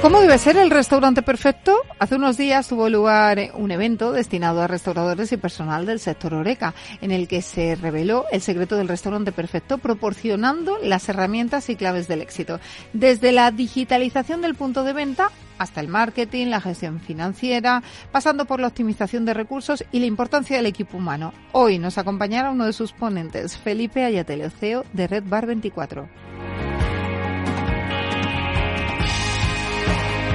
¿Cómo 0.00 0.20
debe 0.20 0.38
ser 0.38 0.56
el 0.56 0.70
restaurante 0.70 1.22
perfecto? 1.22 1.76
Hace 1.98 2.14
unos 2.14 2.36
días 2.36 2.68
tuvo 2.68 2.88
lugar 2.88 3.50
un 3.54 3.72
evento 3.72 4.12
destinado 4.12 4.62
a 4.62 4.68
restauradores 4.68 5.32
y 5.32 5.36
personal 5.36 5.86
del 5.86 5.98
sector 5.98 6.34
Oreca, 6.34 6.72
en 7.00 7.10
el 7.10 7.26
que 7.26 7.42
se 7.42 7.74
reveló 7.74 8.24
el 8.30 8.40
secreto 8.40 8.76
del 8.76 8.86
restaurante 8.86 9.32
perfecto, 9.32 9.78
proporcionando 9.78 10.78
las 10.80 11.08
herramientas 11.08 11.68
y 11.68 11.74
claves 11.74 12.06
del 12.06 12.22
éxito, 12.22 12.60
desde 12.92 13.32
la 13.32 13.50
digitalización 13.50 14.40
del 14.40 14.54
punto 14.54 14.84
de 14.84 14.92
venta 14.92 15.32
hasta 15.58 15.80
el 15.80 15.88
marketing, 15.88 16.46
la 16.46 16.60
gestión 16.60 17.00
financiera, 17.00 17.82
pasando 18.12 18.44
por 18.44 18.60
la 18.60 18.68
optimización 18.68 19.24
de 19.24 19.34
recursos 19.34 19.84
y 19.90 19.98
la 19.98 20.06
importancia 20.06 20.56
del 20.56 20.66
equipo 20.66 20.96
humano. 20.96 21.34
Hoy 21.50 21.80
nos 21.80 21.98
acompañará 21.98 22.52
uno 22.52 22.66
de 22.66 22.72
sus 22.72 22.92
ponentes, 22.92 23.58
Felipe 23.58 24.04
Ayatele, 24.04 24.50
CEO 24.50 24.84
de 24.92 25.08
Red 25.08 25.24
Bar 25.26 25.46
24. 25.46 26.08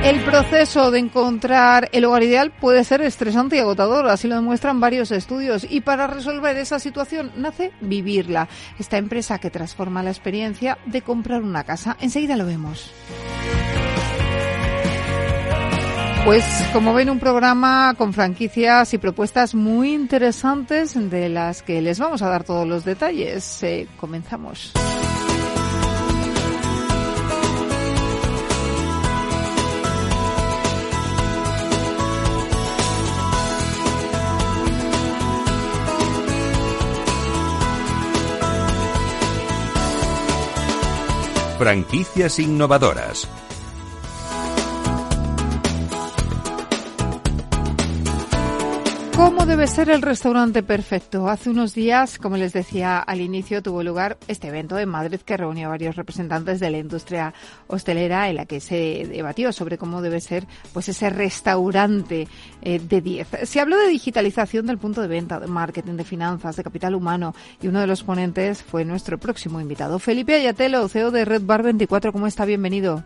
El 0.03 0.19
proceso 0.25 0.91
de 0.91 0.99
encontrar 0.99 1.87
el 1.93 2.03
hogar 2.03 2.23
ideal 2.23 2.51
puede 2.51 2.83
ser 2.83 3.01
estresante 3.01 3.55
y 3.55 3.59
agotador, 3.59 4.09
así 4.09 4.27
lo 4.27 4.35
demuestran 4.35 4.81
varios 4.81 5.11
estudios. 5.11 5.65
Y 5.69 5.79
para 5.79 6.07
resolver 6.07 6.57
esa 6.57 6.77
situación 6.77 7.31
nace 7.37 7.71
Vivirla, 7.79 8.49
esta 8.77 8.97
empresa 8.97 9.39
que 9.39 9.49
transforma 9.49 10.03
la 10.03 10.09
experiencia 10.09 10.77
de 10.85 11.03
comprar 11.03 11.41
una 11.41 11.63
casa. 11.63 11.95
Enseguida 12.01 12.35
lo 12.35 12.45
vemos. 12.45 12.91
Pues 16.25 16.43
como 16.73 16.93
ven 16.93 17.09
un 17.09 17.19
programa 17.19 17.95
con 17.97 18.13
franquicias 18.13 18.93
y 18.93 18.97
propuestas 18.97 19.55
muy 19.55 19.93
interesantes 19.93 20.95
de 21.09 21.29
las 21.29 21.63
que 21.63 21.81
les 21.81 21.99
vamos 21.99 22.21
a 22.21 22.27
dar 22.27 22.43
todos 22.43 22.67
los 22.67 22.83
detalles. 22.83 23.63
Eh, 23.63 23.87
comenzamos. 23.97 24.73
Franquicias 41.63 42.39
innovadoras. 42.39 43.25
¿Cómo 49.43 49.57
debe 49.57 49.67
ser 49.67 49.89
el 49.89 50.01
restaurante 50.01 50.63
perfecto? 50.63 51.27
Hace 51.27 51.49
unos 51.49 51.73
días, 51.73 52.17
como 52.17 52.37
les 52.37 52.53
decía 52.53 52.99
al 52.99 53.19
inicio, 53.19 53.61
tuvo 53.61 53.83
lugar 53.83 54.15
este 54.29 54.47
evento 54.47 54.79
en 54.79 54.87
Madrid 54.87 55.19
que 55.19 55.35
reunió 55.35 55.67
a 55.67 55.71
varios 55.71 55.97
representantes 55.97 56.61
de 56.61 56.71
la 56.71 56.77
industria 56.77 57.33
hostelera 57.67 58.29
en 58.29 58.37
la 58.37 58.45
que 58.45 58.61
se 58.61 59.05
debatió 59.05 59.51
sobre 59.51 59.77
cómo 59.77 60.01
debe 60.01 60.21
ser 60.21 60.45
pues 60.71 60.87
ese 60.87 61.09
restaurante 61.09 62.29
eh, 62.61 62.79
de 62.79 63.01
10. 63.01 63.27
Se 63.43 63.59
habló 63.59 63.77
de 63.77 63.89
digitalización 63.89 64.65
del 64.65 64.77
punto 64.77 65.01
de 65.01 65.09
venta, 65.09 65.41
de 65.41 65.47
marketing, 65.47 65.95
de 65.95 66.05
finanzas, 66.05 66.55
de 66.55 66.63
capital 66.63 66.95
humano 66.95 67.35
y 67.61 67.67
uno 67.67 67.81
de 67.81 67.87
los 67.87 68.01
ponentes 68.01 68.63
fue 68.63 68.85
nuestro 68.85 69.17
próximo 69.17 69.59
invitado, 69.59 69.99
Felipe 69.99 70.35
Ayatelo, 70.35 70.87
CEO 70.87 71.11
de 71.11 71.25
Red 71.25 71.41
Bar 71.43 71.63
24. 71.63 72.13
¿Cómo 72.13 72.27
está? 72.27 72.45
Bienvenido. 72.45 73.03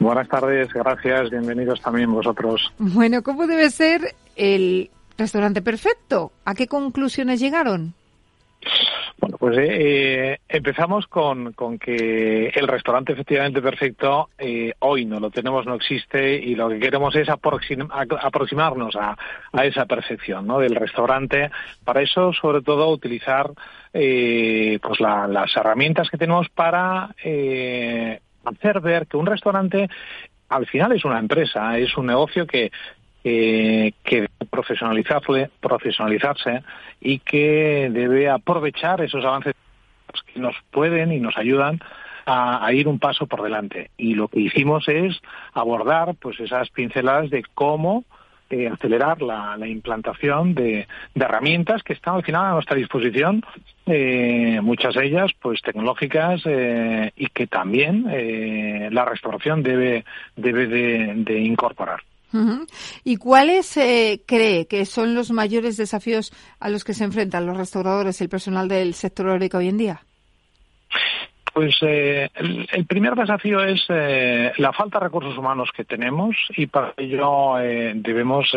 Buenas 0.00 0.26
tardes, 0.26 0.72
gracias, 0.72 1.30
bienvenidos 1.30 1.80
también 1.80 2.12
vosotros. 2.12 2.72
Bueno, 2.78 3.22
¿cómo 3.22 3.46
debe 3.46 3.70
ser 3.70 4.16
el 4.34 4.90
restaurante 5.22 5.62
perfecto? 5.62 6.32
¿A 6.44 6.54
qué 6.54 6.66
conclusiones 6.66 7.40
llegaron? 7.40 7.94
Bueno, 9.18 9.36
pues 9.38 9.56
eh, 9.56 9.66
eh, 9.70 10.38
empezamos 10.48 11.06
con, 11.06 11.52
con, 11.52 11.78
que 11.78 12.48
el 12.48 12.66
restaurante 12.66 13.12
efectivamente 13.12 13.62
perfecto 13.62 14.30
eh, 14.36 14.72
hoy 14.80 15.04
no 15.04 15.20
lo 15.20 15.30
tenemos, 15.30 15.64
no 15.64 15.74
existe 15.74 16.34
y 16.34 16.56
lo 16.56 16.68
que 16.68 16.80
queremos 16.80 17.14
es 17.14 17.28
aproximarnos 17.28 18.96
a, 18.96 19.16
a, 19.52 19.64
esa 19.64 19.86
perfección 19.86 20.46
¿no? 20.46 20.58
del 20.58 20.74
restaurante. 20.74 21.50
Para 21.84 22.02
eso, 22.02 22.32
sobre 22.32 22.62
todo, 22.62 22.88
utilizar 22.90 23.50
pues 23.92 25.00
las 25.00 25.56
herramientas 25.56 26.08
que 26.08 26.18
tenemos 26.18 26.48
para 26.48 27.14
hacer 28.44 28.80
ver 28.80 29.06
que 29.06 29.16
un 29.16 29.26
restaurante 29.26 29.88
al 30.48 30.66
final 30.66 30.92
es 30.92 31.04
una 31.04 31.18
empresa, 31.18 31.78
es 31.78 31.96
un 31.96 32.06
negocio 32.06 32.46
que, 32.46 32.70
que 33.22 33.94
debe 34.10 34.28
profesionalizarse, 34.50 35.50
profesionalizarse 35.60 36.62
y 37.00 37.20
que 37.20 37.88
debe 37.92 38.28
aprovechar 38.28 39.00
esos 39.00 39.24
avances 39.24 39.54
que 40.32 40.40
nos 40.40 40.56
pueden 40.70 41.12
y 41.12 41.20
nos 41.20 41.36
ayudan 41.36 41.80
a, 42.26 42.72
ir 42.72 42.88
un 42.88 42.98
paso 42.98 43.26
por 43.26 43.42
delante. 43.42 43.90
Y 43.96 44.14
lo 44.14 44.28
que 44.28 44.40
hicimos 44.40 44.88
es 44.88 45.20
abordar 45.52 46.14
pues 46.16 46.38
esas 46.40 46.70
pinceladas 46.70 47.30
de 47.30 47.42
cómo 47.54 48.04
eh, 48.50 48.68
acelerar 48.68 49.22
la, 49.22 49.56
implantación 49.66 50.54
de, 50.54 50.86
herramientas 51.14 51.82
que 51.82 51.94
están 51.94 52.16
al 52.16 52.22
final 52.22 52.44
a 52.44 52.52
nuestra 52.52 52.76
disposición, 52.76 53.42
eh, 53.86 54.60
muchas 54.62 54.94
de 54.94 55.06
ellas 55.06 55.30
pues 55.40 55.62
tecnológicas 55.62 56.42
eh, 56.44 57.12
y 57.16 57.28
que 57.28 57.46
también 57.46 58.04
la 58.92 59.04
restauración 59.04 59.62
debe, 59.62 60.04
debe 60.36 60.66
de, 60.66 61.38
incorporar. 61.40 62.00
¿Y 63.04 63.16
cuáles 63.16 63.72
cree 64.26 64.66
que 64.66 64.86
son 64.86 65.14
los 65.14 65.30
mayores 65.30 65.76
desafíos 65.76 66.32
a 66.60 66.68
los 66.68 66.84
que 66.84 66.94
se 66.94 67.04
enfrentan 67.04 67.46
los 67.46 67.56
restauradores 67.56 68.20
y 68.20 68.24
el 68.24 68.30
personal 68.30 68.68
del 68.68 68.94
sector 68.94 69.28
horeca 69.28 69.58
hoy 69.58 69.68
en 69.68 69.78
día? 69.78 70.02
Pues 71.52 71.76
eh, 71.82 72.30
el, 72.34 72.86
primer 72.86 73.14
desafío 73.14 73.62
es 73.62 73.84
eh, 73.90 74.52
la 74.56 74.72
falta 74.72 74.98
de 74.98 75.04
recursos 75.04 75.36
humanos 75.36 75.68
que 75.76 75.84
tenemos 75.84 76.34
y 76.56 76.66
para 76.66 76.94
ello 76.96 77.58
eh, 77.58 77.92
debemos 77.94 78.50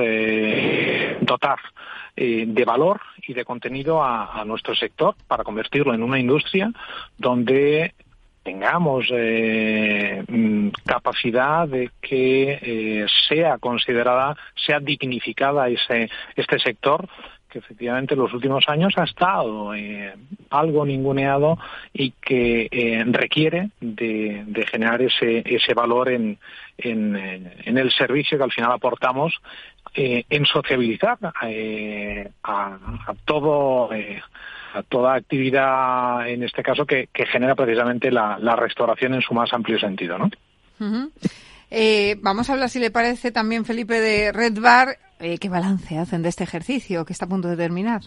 dotar 1.22 1.60
de 2.16 2.64
valor 2.66 3.02
y 3.28 3.34
de 3.34 3.44
contenido 3.44 4.02
a, 4.02 4.42
nuestro 4.46 4.74
sector 4.74 5.16
para 5.28 5.44
convertirlo 5.44 5.94
en 5.94 6.04
una 6.04 6.18
industria 6.18 6.72
donde 7.18 7.94
tengamos 8.46 9.08
mm, 9.10 10.70
capacidad 10.86 11.68
de 11.68 11.90
que 12.00 13.06
sea 13.28 13.58
considerada, 13.58 14.38
sea 14.56 14.80
dignificada 14.80 15.68
ese, 15.68 16.10
este 16.38 16.60
sector 16.60 17.10
que 17.56 17.60
efectivamente 17.60 18.16
en 18.16 18.20
los 18.20 18.34
últimos 18.34 18.68
años 18.68 18.94
ha 18.98 19.06
estado 19.06 19.74
eh, 19.74 20.14
algo 20.50 20.86
ninguneado 20.86 21.58
y 21.94 22.12
que 22.12 22.68
eh, 22.70 23.02
requiere 23.08 23.70
de, 23.80 24.66
generar 24.70 25.02
ese, 25.02 25.42
ese 25.46 25.74
valor 25.74 26.10
en, 26.10 26.38
en, 26.78 27.16
en, 27.16 27.78
el 27.78 27.94
servicio 27.94 28.38
que 28.38 28.44
al 28.44 28.52
final 28.52 28.74
aportamos 28.74 29.36
eh, 29.94 30.26
en 30.30 30.46
sociabilizar 30.46 31.18
a, 32.44 32.68
todo 33.24 33.90
toda 34.84 35.16
actividad 35.16 36.28
en 36.28 36.44
este 36.44 36.64
caso 36.64 36.86
que, 36.86 37.10
genera 37.32 37.56
precisamente 37.56 38.12
la, 38.12 38.56
restauración 38.56 39.14
en 39.14 39.22
su 39.22 39.34
más 39.34 39.54
amplio 39.54 39.80
sentido, 39.80 40.18
¿no? 40.18 40.30
vamos 42.22 42.50
a 42.50 42.54
hablar, 42.54 42.70
si 42.70 42.80
le 42.80 42.92
parece, 42.92 43.32
también, 43.32 43.66
Felipe, 43.66 44.00
de 44.00 44.32
Red 44.32 44.60
Bar. 44.60 44.98
Eh, 45.20 45.38
¿Qué 45.38 45.50
balance 45.50 45.98
hacen 45.98 46.22
de 46.22 46.30
este 46.30 46.44
ejercicio 46.44 47.06
que 47.06 47.14
está 47.14 47.26
a 47.26 47.30
punto 47.30 47.48
de 47.48 47.58
terminar? 47.58 48.02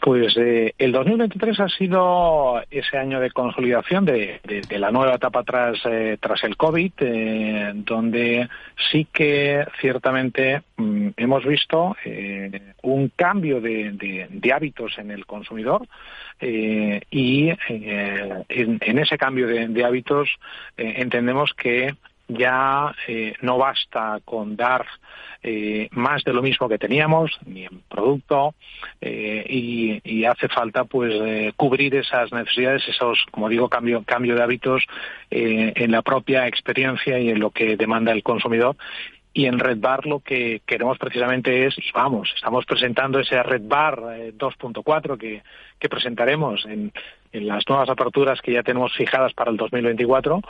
Pues 0.00 0.34
eh, 0.38 0.74
el 0.78 0.92
2023 0.92 1.60
ha 1.60 1.68
sido 1.68 2.62
ese 2.70 2.96
año 2.96 3.20
de 3.20 3.30
consolidación 3.30 4.06
de, 4.06 4.40
la 4.70 4.90
nueva 4.90 5.16
etapa 5.16 5.42
tras, 5.42 5.78
eh, 5.84 6.16
tras 6.18 6.42
el 6.44 6.56
COVID, 6.56 6.92
donde 7.74 8.48
sí 8.90 9.06
que 9.12 9.66
ciertamente 9.80 10.62
mm, 10.76 11.08
hemos 11.16 11.44
visto 11.44 11.96
un 12.82 13.12
cambio 13.14 13.60
de, 13.60 14.30
hábitos 14.54 14.98
en 14.98 15.10
el 15.10 15.26
consumidor 15.26 15.86
y 16.40 17.50
en, 17.68 18.98
ese 18.98 19.18
cambio 19.18 19.46
de, 19.46 19.84
hábitos 19.84 20.30
entendemos 20.78 21.52
que 21.52 21.94
ya 22.36 22.94
eh, 23.06 23.34
no 23.42 23.58
basta 23.58 24.20
con 24.24 24.56
dar 24.56 24.86
eh, 25.42 25.88
más 25.92 26.22
de 26.24 26.32
lo 26.32 26.42
mismo 26.42 26.68
que 26.68 26.78
teníamos, 26.78 27.38
ni 27.46 27.64
en 27.64 27.80
producto, 27.88 28.54
eh, 29.00 29.44
y, 29.48 30.24
hace 30.24 30.48
falta 30.48 30.84
pues 30.84 31.12
cubrir 31.56 31.94
esas 31.96 32.30
necesidades, 32.32 32.86
esos, 32.86 33.18
como 33.32 33.48
digo, 33.48 33.68
cambio, 33.68 34.04
cambio 34.04 34.36
de 34.36 34.42
hábitos 34.42 34.84
en 35.30 35.90
la 35.90 36.02
propia 36.02 36.46
experiencia 36.46 37.18
y 37.18 37.30
en 37.30 37.40
lo 37.40 37.50
que 37.50 37.76
demanda 37.76 38.12
el 38.12 38.22
consumidor. 38.22 38.76
Y 39.32 39.46
en 39.46 39.58
Red 39.58 39.78
Bar 39.78 40.06
lo 40.06 40.20
que 40.20 40.60
queremos 40.66 40.98
precisamente 40.98 41.66
es, 41.66 41.76
y 41.78 41.90
vamos, 41.92 42.32
estamos 42.36 42.64
presentando 42.64 43.18
ese 43.18 43.42
Red 43.42 43.62
Bar 43.64 43.96
2.4 44.36 45.18
que, 45.18 45.42
que 45.78 45.88
presentaremos 45.88 46.64
en, 46.66 46.92
en 47.32 47.46
las 47.46 47.68
nuevas 47.68 47.88
aperturas 47.88 48.40
que 48.40 48.52
ya 48.52 48.62
tenemos 48.62 48.92
fijadas 48.94 49.32
para 49.32 49.50
el 49.50 49.56
2024 49.56 50.40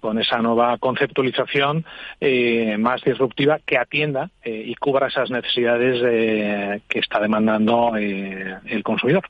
con 0.00 0.18
esa 0.18 0.38
nueva 0.38 0.78
conceptualización 0.78 1.84
eh, 2.20 2.76
más 2.78 3.02
disruptiva 3.02 3.58
que 3.64 3.78
atienda 3.78 4.30
eh, 4.42 4.64
y 4.66 4.74
cubra 4.74 5.08
esas 5.08 5.30
necesidades 5.30 6.02
eh, 6.04 6.80
que 6.88 6.98
está 7.00 7.20
demandando 7.20 7.92
el 7.96 8.82
consumidor. 8.82 9.28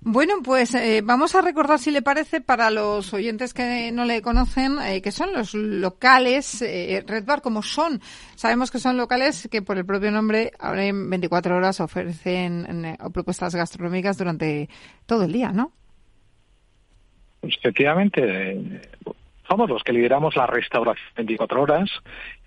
Bueno, 0.00 0.34
pues 0.44 0.76
vamos 1.02 1.34
a 1.34 1.42
recordar, 1.42 1.80
si 1.80 1.90
le 1.90 2.02
parece, 2.02 2.40
para 2.40 2.70
los 2.70 3.12
oyentes 3.12 3.52
que 3.52 3.90
no 3.90 4.04
le 4.04 4.22
conocen, 4.22 4.76
que 5.02 5.10
son 5.10 5.32
los 5.32 5.54
locales 5.54 6.60
Red 6.60 7.24
Bar, 7.24 7.42
como 7.42 7.62
son. 7.62 8.00
Sabemos 8.36 8.70
que 8.70 8.78
son 8.78 8.96
locales 8.96 9.48
que 9.50 9.60
por 9.60 9.76
el 9.76 9.84
propio 9.84 10.12
nombre, 10.12 10.52
ahora 10.60 10.84
en 10.84 11.10
24 11.10 11.56
horas 11.56 11.80
ofrecen 11.80 12.96
propuestas 13.12 13.56
gastronómicas 13.56 14.16
durante 14.18 14.68
todo 15.04 15.24
el 15.24 15.32
día, 15.32 15.50
¿no? 15.50 15.72
Efectivamente, 17.42 18.80
somos 19.48 19.68
los 19.68 19.82
que 19.82 19.92
lideramos 19.92 20.36
la 20.36 20.46
restauración 20.46 21.06
24 21.16 21.62
horas 21.62 21.90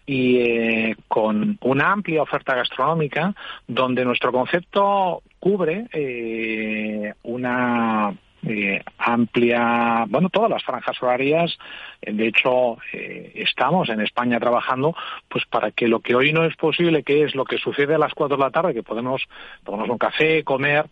y 0.05 0.37
eh, 0.37 0.95
con 1.07 1.57
una 1.61 1.91
amplia 1.91 2.23
oferta 2.23 2.55
gastronómica 2.55 3.33
donde 3.67 4.05
nuestro 4.05 4.31
concepto 4.31 5.21
cubre 5.39 5.87
eh, 5.93 7.13
una 7.23 8.13
eh, 8.47 8.81
amplia, 8.97 10.05
bueno, 10.07 10.29
todas 10.29 10.49
las 10.49 10.63
franjas 10.63 11.01
horarias. 11.01 11.57
De 12.01 12.27
hecho, 12.27 12.77
estamos 12.91 13.89
en 13.89 14.01
España 14.01 14.39
trabajando 14.39 14.95
pues 15.29 15.45
para 15.45 15.69
que 15.69 15.87
lo 15.87 15.99
que 15.99 16.15
hoy 16.15 16.33
no 16.33 16.45
es 16.45 16.55
posible, 16.55 17.03
que 17.03 17.23
es 17.23 17.35
lo 17.35 17.45
que 17.45 17.59
sucede 17.59 17.93
a 17.93 17.99
las 17.99 18.13
4 18.15 18.37
de 18.37 18.43
la 18.43 18.49
tarde, 18.49 18.73
que 18.73 18.81
podemos 18.81 19.21
tomarnos 19.63 19.89
un 19.89 19.97
café, 19.99 20.43
comer, 20.43 20.87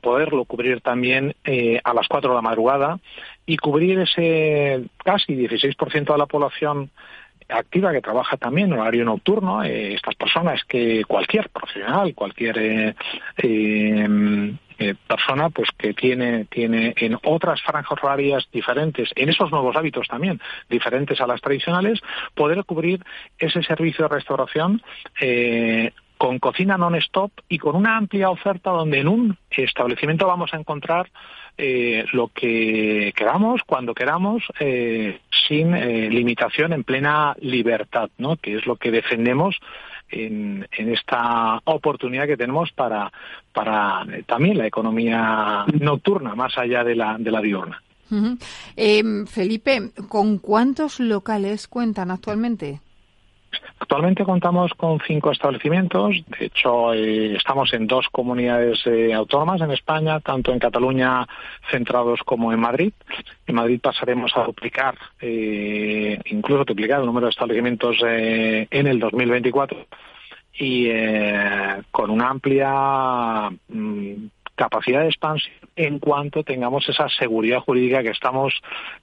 poderlo 0.00 0.46
cubrir 0.46 0.80
también 0.80 1.34
a 1.84 1.92
las 1.92 2.08
4 2.08 2.30
de 2.30 2.36
la 2.36 2.40
madrugada 2.40 2.98
y 3.44 3.58
cubrir 3.58 3.98
ese 3.98 4.84
casi 5.04 5.34
16% 5.34 6.12
de 6.12 6.18
la 6.18 6.26
población 6.26 6.90
activa 7.48 7.92
que 7.92 8.00
trabaja 8.00 8.36
también 8.36 8.72
en 8.72 8.78
horario 8.78 9.04
nocturno, 9.04 9.62
eh, 9.64 9.94
estas 9.94 10.14
personas 10.14 10.62
que 10.64 11.04
cualquier 11.04 11.48
profesional, 11.48 12.14
cualquier 12.14 12.58
eh, 12.58 12.94
eh, 14.78 14.94
persona 15.06 15.50
pues 15.50 15.68
que 15.76 15.94
tiene 15.94 16.44
tiene 16.46 16.94
en 16.96 17.18
otras 17.24 17.60
franjas 17.62 17.98
horarias 18.02 18.48
diferentes, 18.52 19.10
en 19.14 19.28
esos 19.28 19.50
nuevos 19.50 19.76
hábitos 19.76 20.06
también 20.08 20.40
diferentes 20.68 21.20
a 21.20 21.26
las 21.26 21.40
tradicionales, 21.40 22.00
poder 22.34 22.64
cubrir 22.64 23.04
ese 23.38 23.62
servicio 23.62 24.08
de 24.08 24.14
restauración 24.14 24.82
con 26.18 26.40
cocina 26.40 26.76
non-stop 26.76 27.30
y 27.48 27.58
con 27.58 27.76
una 27.76 27.96
amplia 27.96 28.28
oferta 28.28 28.70
donde 28.70 28.98
en 28.98 29.08
un 29.08 29.38
establecimiento 29.50 30.26
vamos 30.26 30.52
a 30.52 30.56
encontrar 30.58 31.08
eh, 31.56 32.04
lo 32.12 32.28
que 32.28 33.12
queramos, 33.16 33.62
cuando 33.64 33.94
queramos, 33.94 34.42
eh, 34.60 35.20
sin 35.48 35.74
eh, 35.74 36.10
limitación, 36.10 36.72
en 36.72 36.84
plena 36.84 37.34
libertad, 37.40 38.10
¿no? 38.18 38.36
que 38.36 38.56
es 38.56 38.66
lo 38.66 38.76
que 38.76 38.90
defendemos 38.90 39.56
en, 40.10 40.66
en, 40.72 40.92
esta 40.92 41.60
oportunidad 41.64 42.26
que 42.26 42.36
tenemos 42.36 42.72
para, 42.72 43.12
para 43.52 44.06
también 44.26 44.58
la 44.58 44.66
economía 44.66 45.64
nocturna, 45.80 46.34
más 46.34 46.56
allá 46.58 46.84
de 46.84 46.94
la, 46.94 47.16
de 47.18 47.30
la 47.30 47.40
diurna. 47.40 47.82
Felipe, 49.26 49.90
¿con 50.08 50.38
cuántos 50.38 50.98
locales 50.98 51.68
cuentan 51.68 52.10
actualmente? 52.10 52.80
Actualmente 53.80 54.24
contamos 54.24 54.74
con 54.74 54.98
cinco 55.06 55.30
establecimientos. 55.30 56.16
De 56.38 56.46
hecho, 56.46 56.92
eh, 56.92 57.36
estamos 57.36 57.72
en 57.72 57.86
dos 57.86 58.08
comunidades 58.10 58.86
eh, 58.86 59.14
autónomas 59.14 59.60
en 59.60 59.70
España, 59.70 60.20
tanto 60.20 60.52
en 60.52 60.58
Cataluña 60.58 61.26
centrados 61.70 62.20
como 62.24 62.52
en 62.52 62.60
Madrid. 62.60 62.92
En 63.46 63.54
Madrid 63.54 63.80
pasaremos 63.80 64.36
a 64.36 64.44
duplicar, 64.44 64.96
eh, 65.20 66.18
incluso 66.26 66.64
duplicar 66.64 67.00
el 67.00 67.06
número 67.06 67.26
de 67.26 67.30
establecimientos 67.30 67.96
en 68.02 68.86
el 68.86 68.98
2024 68.98 69.86
y 70.60 70.90
con 71.90 72.10
una 72.10 72.30
amplia 72.30 73.48
mm, 73.68 74.26
capacidad 74.56 75.00
de 75.02 75.06
expansión 75.06 75.54
en 75.76 76.00
cuanto 76.00 76.42
tengamos 76.42 76.88
esa 76.88 77.08
seguridad 77.08 77.60
jurídica 77.60 78.02
que 78.02 78.10
estamos 78.10 78.52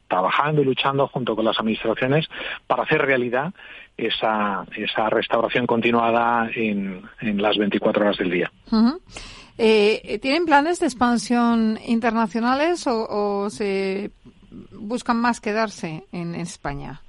trabajando 0.09 0.62
y 0.62 0.65
luchando 0.65 1.07
junto 1.07 1.36
con 1.36 1.45
las 1.45 1.57
administraciones 1.57 2.27
para 2.68 2.83
hacer 2.83 3.01
realidad 3.01 3.53
esa, 3.97 4.65
esa 4.75 5.09
restauración 5.09 5.65
continuada 5.68 6.50
en, 6.53 7.01
en 7.21 7.42
las 7.42 7.57
24 7.57 8.03
horas 8.03 8.18
del 8.18 8.31
día. 8.31 8.51
Eh, 9.57 10.19
¿Tienen 10.21 10.45
planes 10.45 10.80
de 10.80 10.88
expansión 10.88 11.80
internacionales 11.86 12.86
o, 12.88 13.50
se 13.50 14.12
buscan 14.71 15.18
más 15.18 15.39
quedarse 15.39 16.03
en 16.12 16.36
España? 16.36 17.01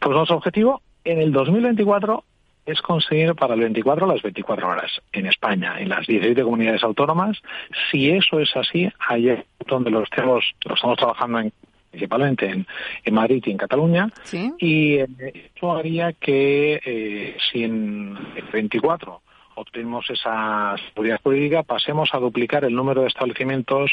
Pues 0.00 0.16
nuestro 0.16 0.36
objetivo 0.36 0.82
en 1.04 1.20
el 1.20 1.32
2024 1.32 2.24
es 2.66 2.80
conseguir 2.82 3.34
para 3.34 3.54
el 3.54 3.60
24 3.60 4.06
las 4.06 4.22
24 4.22 4.68
horas 4.68 4.90
en 5.12 5.26
España, 5.26 5.80
en 5.80 5.88
las 5.88 6.06
17 6.06 6.42
comunidades 6.42 6.82
autónomas. 6.82 7.38
Si 7.90 8.10
eso 8.10 8.38
es 8.40 8.54
así, 8.56 8.90
ahí 9.08 9.28
es 9.28 9.44
donde 9.66 9.90
lo 9.90 10.02
estemos, 10.02 10.44
lo 10.64 10.74
estamos 10.74 10.98
trabajando 10.98 11.40
en 11.40 11.52
principalmente 11.90 12.46
en, 12.46 12.66
en, 13.04 13.14
Madrid 13.14 13.42
y 13.46 13.50
en 13.50 13.56
Cataluña. 13.56 14.08
Y 14.58 14.94
eh, 14.94 15.50
eso 15.54 15.72
haría 15.72 16.12
que 16.12 16.80
eh, 16.84 17.36
si 17.50 17.64
en 17.64 18.16
el 18.36 18.44
24 18.52 19.22
obtenemos 19.56 20.08
esa 20.08 20.74
seguridad 20.88 21.20
jurídica, 21.22 21.62
pasemos 21.62 22.10
a 22.12 22.18
duplicar 22.18 22.64
el 22.64 22.74
número 22.74 23.02
de 23.02 23.08
establecimientos 23.08 23.92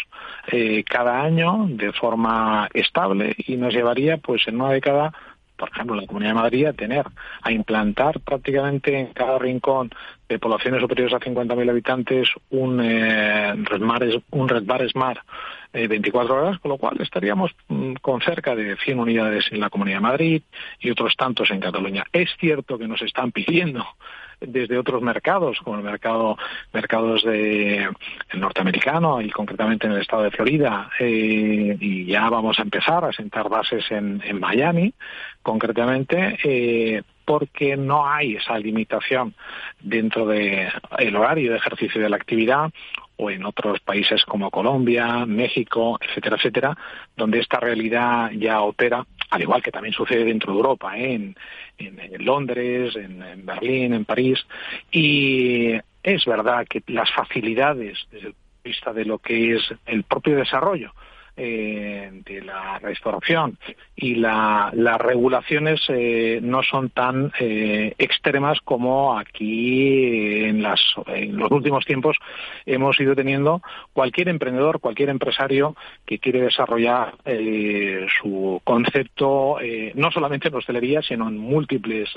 eh, 0.51 0.83
cada 0.83 1.21
año 1.21 1.65
de 1.69 1.91
forma 1.91 2.69
estable 2.73 3.35
y 3.37 3.57
nos 3.57 3.73
llevaría, 3.73 4.17
pues, 4.17 4.47
en 4.47 4.61
una 4.61 4.71
década 4.71 5.13
por 5.57 5.69
ejemplo, 5.69 5.95
la 5.95 6.07
Comunidad 6.07 6.31
de 6.31 6.35
Madrid, 6.35 6.65
a 6.67 6.73
tener, 6.73 7.05
a 7.41 7.51
implantar 7.51 8.19
prácticamente 8.19 8.97
en 8.97 9.07
cada 9.07 9.37
rincón 9.39 9.89
de 10.29 10.39
poblaciones 10.39 10.81
superiores 10.81 11.13
a 11.13 11.19
50.000 11.19 11.69
habitantes 11.69 12.29
un, 12.49 12.81
eh, 12.81 13.53
Red 13.55 13.81
un 14.31 14.49
Red 14.49 14.63
Bar 14.65 14.87
Smart 14.89 15.19
24 15.73 16.33
eh, 16.33 16.39
horas, 16.39 16.59
con 16.59 16.69
lo 16.69 16.77
cual 16.77 16.97
estaríamos 17.01 17.51
mm, 17.67 17.93
con 17.95 18.21
cerca 18.21 18.55
de 18.55 18.75
100 18.77 18.99
unidades 18.99 19.45
en 19.51 19.59
la 19.59 19.69
Comunidad 19.69 19.97
de 19.97 20.01
Madrid 20.01 20.41
y 20.79 20.89
otros 20.89 21.15
tantos 21.15 21.51
en 21.51 21.59
Cataluña. 21.59 22.05
Es 22.11 22.29
cierto 22.39 22.77
que 22.77 22.87
nos 22.87 23.01
están 23.01 23.31
pidiendo 23.31 23.85
desde 24.39 24.77
otros 24.77 25.01
mercados, 25.01 25.59
como 25.63 25.77
el 25.77 25.83
mercado 25.83 26.37
mercados 26.73 27.23
de 27.23 27.89
el 28.29 28.39
norteamericano 28.39 29.21
y 29.21 29.29
concretamente 29.29 29.87
en 29.87 29.93
el 29.93 30.01
estado 30.01 30.23
de 30.23 30.31
Florida, 30.31 30.89
eh, 30.99 31.77
y 31.79 32.05
ya 32.05 32.29
vamos 32.29 32.59
a 32.59 32.63
empezar 32.63 33.05
a 33.05 33.13
sentar 33.13 33.49
bases 33.49 33.89
en, 33.91 34.21
Miami, 34.39 34.93
concretamente. 35.41 36.37
Eh, 36.43 37.01
porque 37.25 37.75
no 37.75 38.07
hay 38.07 38.35
esa 38.35 38.57
limitación 38.57 39.35
dentro 39.81 40.25
del 40.25 40.69
el 40.97 41.13
horario 41.13 41.51
de 41.51 41.57
ejercicio 41.57 42.01
de 42.01 42.09
la 42.09 42.15
actividad 42.15 42.71
o 43.17 43.29
en 43.29 43.45
otros 43.45 43.81
países 43.81 44.23
como 44.23 44.49
Colombia, 44.49 45.25
México, 45.25 45.99
etcétera, 45.99 46.37
etcétera, 46.37 46.77
donde 47.17 47.39
esta 47.39 47.59
realidad 47.59 48.31
ya 48.31 48.61
opera, 48.61 49.05
al 49.29 49.41
igual 49.41 49.61
que 49.61 49.71
también 49.71 49.93
sucede 49.93 50.25
dentro 50.25 50.51
de 50.53 50.57
Europa, 50.57 50.97
¿eh? 50.97 51.13
en, 51.13 51.35
en, 51.77 52.25
Londres, 52.25 52.95
en, 52.95 53.21
en 53.21 53.45
Berlín, 53.45 53.93
en 53.93 54.05
París, 54.05 54.39
y 54.91 55.73
es 56.03 56.25
verdad 56.25 56.65
que 56.67 56.83
las 56.87 57.11
facilidades 57.11 57.97
desde 58.11 58.27
el 58.27 58.33
punto 58.33 58.47
de 58.63 58.69
vista 58.69 58.93
de 58.93 59.05
lo 59.05 59.19
que 59.19 59.55
es 59.55 59.73
el 59.85 60.03
propio 60.03 60.35
desarrollo 60.37 60.93
eh, 61.37 62.09
de 62.25 62.41
la 62.41 62.79
restauración 62.79 63.57
y 63.95 64.15
la, 64.15 64.71
las 64.73 64.99
regulaciones 64.99 65.81
eh, 65.89 66.39
no 66.41 66.61
son 66.61 66.89
tan 66.89 67.31
eh, 67.39 67.95
extremas 67.97 68.59
como 68.61 69.17
aquí 69.17 70.45
en, 70.45 70.61
las, 70.61 70.79
en 71.07 71.37
los 71.37 71.49
últimos 71.51 71.85
tiempos 71.85 72.17
hemos 72.65 72.99
ido 72.99 73.15
teniendo 73.15 73.61
cualquier 73.93 74.29
emprendedor, 74.29 74.79
cualquier 74.79 75.09
empresario 75.09 75.75
que 76.05 76.19
quiere 76.19 76.41
desarrollar 76.41 77.15
eh, 77.25 78.05
su 78.21 78.61
concepto 78.63 79.57
no 79.95 80.11
solamente 80.11 80.49
en 80.49 80.55
hostelería, 80.55 81.01
sino 81.01 81.27
en 81.27 81.37
múltiples 81.37 82.09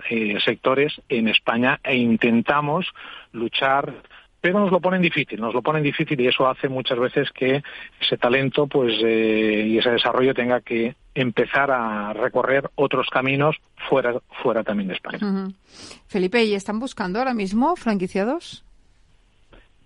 sectores 0.44 1.00
en 1.08 1.28
España 1.28 1.80
e 1.82 1.96
intentamos 1.96 2.86
luchar 3.32 3.92
pero 4.40 4.58
nos 4.60 4.70
lo 4.70 4.80
ponen 4.80 5.02
difícil, 5.02 5.40
nos 5.40 5.54
lo 5.54 5.62
ponen 5.62 5.82
difícil 5.82 6.20
y 6.20 6.28
eso 6.28 6.48
hace 6.48 6.68
muchas 6.68 6.98
veces 6.98 7.30
que 7.30 7.62
ese 8.00 8.16
talento 8.16 8.66
pues 8.66 8.94
eh, 9.04 9.66
y 9.68 9.78
ese 9.78 9.90
desarrollo 9.90 10.34
tenga 10.34 10.60
que 10.60 10.94
empezar 11.14 11.70
a 11.70 12.12
recorrer 12.12 12.70
otros 12.76 13.08
caminos 13.08 13.56
fuera 13.88 14.14
fuera 14.42 14.62
también 14.62 14.88
de 14.88 14.94
España. 14.94 15.48
Felipe, 16.06 16.44
¿y 16.44 16.54
están 16.54 16.78
buscando 16.78 17.18
ahora 17.18 17.34
mismo 17.34 17.76
franquiciados? 17.76 18.64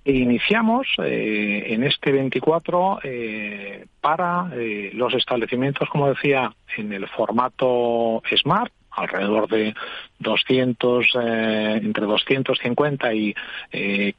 Iniciamos 0.06 0.87
eh, 1.02 1.64
en 1.68 1.82
este 1.82 2.12
24 2.12 2.99
eh, 3.02 3.87
para 4.02 4.50
eh, 4.54 4.90
los 4.92 5.14
establecimientos, 5.14 5.88
como 5.88 6.11
decía, 6.11 6.52
en 6.76 6.92
el 6.92 7.08
formato 7.08 8.23
Smart, 8.37 8.70
alrededor 8.97 9.49
de 9.49 9.75
200, 10.19 11.07
eh, 11.15 11.81
entre 11.83 12.07
250 12.07 13.15
y 13.15 13.35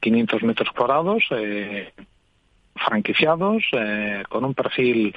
500 0.00 0.42
eh, 0.42 0.46
metros 0.46 0.70
cuadrados, 0.70 1.24
eh, 1.30 1.92
franquiciados, 2.74 3.64
con 4.28 4.44
un 4.44 4.52
perfil 4.52 5.14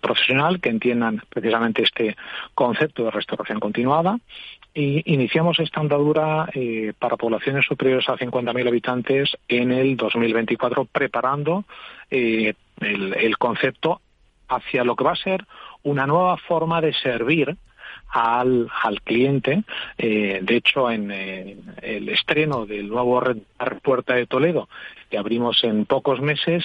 profesional 0.00 0.58
que 0.58 0.70
entiendan 0.70 1.22
precisamente 1.28 1.82
este 1.82 2.16
concepto 2.54 3.04
de 3.04 3.10
restauración 3.10 3.60
continuada. 3.60 4.18
Y 4.72 5.02
iniciamos 5.12 5.58
esta 5.60 5.80
andadura 5.80 6.48
para 6.98 7.18
poblaciones 7.18 7.66
superiores 7.66 8.08
a 8.08 8.16
50.000 8.16 8.68
habitantes 8.68 9.36
en 9.48 9.70
el 9.70 9.98
2024, 9.98 10.86
preparando 10.86 11.66
el 12.10 13.36
concepto 13.38 14.00
hacia 14.48 14.82
lo 14.82 14.96
que 14.96 15.04
va 15.04 15.12
a 15.12 15.16
ser 15.16 15.44
una 15.82 16.06
nueva 16.06 16.38
forma 16.38 16.80
de 16.80 16.94
servir 16.94 17.54
al, 18.12 18.68
al 18.82 19.00
cliente. 19.02 19.64
Eh, 19.98 20.40
de 20.42 20.56
hecho, 20.56 20.90
en 20.90 21.10
eh, 21.10 21.56
el 21.80 22.08
estreno 22.10 22.66
del 22.66 22.88
nuevo 22.88 23.20
Red 23.20 23.38
Puerta 23.82 24.14
de 24.14 24.26
Toledo, 24.26 24.68
que 25.10 25.18
abrimos 25.18 25.64
en 25.64 25.86
pocos 25.86 26.20
meses, 26.20 26.64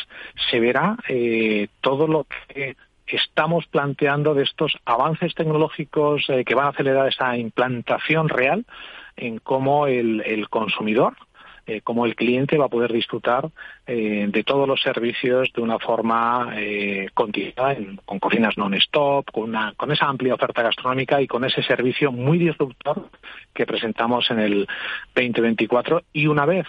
se 0.52 0.60
verá 0.60 0.98
eh, 1.08 1.70
todo 1.82 2.08
lo 2.08 2.28
que 2.50 2.76
estamos 3.08 3.66
planteando 3.68 4.34
de 4.34 4.44
estos 4.44 4.78
avances 4.86 5.34
tecnológicos 5.34 6.28
que 6.46 6.56
van 6.56 6.66
a 6.66 6.70
acelerar 6.70 7.08
esa 7.08 7.38
implantación 7.38 8.28
real 8.28 8.66
en 9.16 9.40
cómo 9.40 9.88
el, 9.88 10.22
el 10.26 10.50
consumidor 10.50 11.16
eh, 11.68 11.82
cómo 11.84 12.06
el 12.06 12.16
cliente 12.16 12.58
va 12.58 12.66
a 12.66 12.70
poder 12.70 12.94
disfrutar 12.94 13.50
eh, 13.86 14.26
de 14.30 14.44
todos 14.46 14.66
los 14.66 14.82
servicios 14.82 15.52
de 15.54 15.62
una 15.62 15.78
forma 15.80 16.54
eh, 16.56 17.10
continua, 17.14 17.76
con 18.06 18.20
cocinas 18.20 18.58
non-stop, 18.58 19.32
con, 19.32 19.54
con 19.76 19.92
esa 19.92 20.06
amplia 20.06 20.36
oferta 20.36 20.64
gastronómica 20.64 21.22
y 21.22 21.28
con 21.28 21.44
ese 21.44 21.62
servicio 21.64 22.14
muy 22.14 22.38
disruptor 22.38 23.10
que 23.54 23.66
presentamos 23.66 24.32
en 24.32 24.40
el 24.40 24.68
2024. 25.14 26.04
Y 26.14 26.28
una 26.28 26.46
vez 26.46 26.66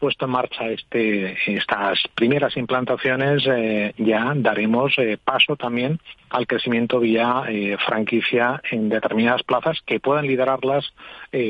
puesto 0.00 0.24
en 0.24 0.30
marcha 0.30 0.68
este, 0.68 1.36
estas 1.46 2.00
primeras 2.14 2.56
implantaciones, 2.56 3.42
eh, 3.46 3.92
ya 3.98 4.32
daremos 4.36 4.94
paso 5.24 5.56
también 5.56 5.98
al 6.30 6.46
crecimiento 6.46 7.00
vía 7.00 7.42
franquicia 7.84 8.62
en 8.70 8.88
determinadas 8.88 9.42
plazas 9.42 9.78
que 9.84 9.98
puedan 9.98 10.26
liderarlas 10.26 10.94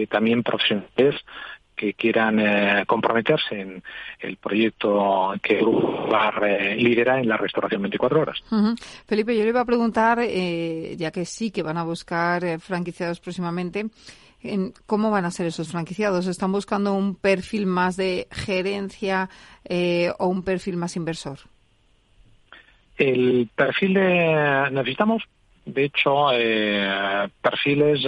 también 0.09 0.43
profesionales 0.43 1.23
que 1.79 1.95
quieran 1.95 2.41
eh, 2.41 2.85
comprometerse 2.87 3.61
en 3.61 3.83
el 4.21 4.37
proyecto 4.37 5.33
que 5.41 5.63
va 5.63 6.29
a 6.29 6.41
lidera 6.75 7.21
en 7.21 7.29
la 7.29 7.37
restauración 7.37 7.83
24 7.83 8.21
horas. 8.21 8.43
Felipe, 9.07 9.37
yo 9.37 9.45
le 9.45 9.51
iba 9.51 9.61
a 9.61 9.65
preguntar, 9.65 10.19
eh, 10.21 10.97
ya 10.99 11.11
que 11.11 11.25
sí 11.25 11.51
que 11.51 11.63
van 11.63 11.79
a 11.79 11.85
buscar 11.85 12.45
eh, 12.45 12.59
franquiciados 12.59 13.21
próximamente, 13.21 13.87
en 14.43 14.75
¿cómo 14.87 15.11
van 15.11 15.25
a 15.25 15.31
ser 15.31 15.47
esos 15.47 15.71
franquiciados? 15.71 16.27
¿Están 16.27 16.53
buscando 16.53 16.95
un 16.95 17.15
perfil 17.15 17.67
más 17.67 17.97
de 17.97 18.27
gerencia 18.31 19.29
o 20.19 20.27
un 20.27 20.43
perfil 20.43 20.77
más 20.77 20.97
inversor? 20.97 21.39
El 22.97 23.49
perfil 23.55 23.95
de... 23.95 24.69
Necesitamos, 24.71 25.25
de 25.65 25.85
hecho, 25.85 26.29
perfiles 27.43 28.05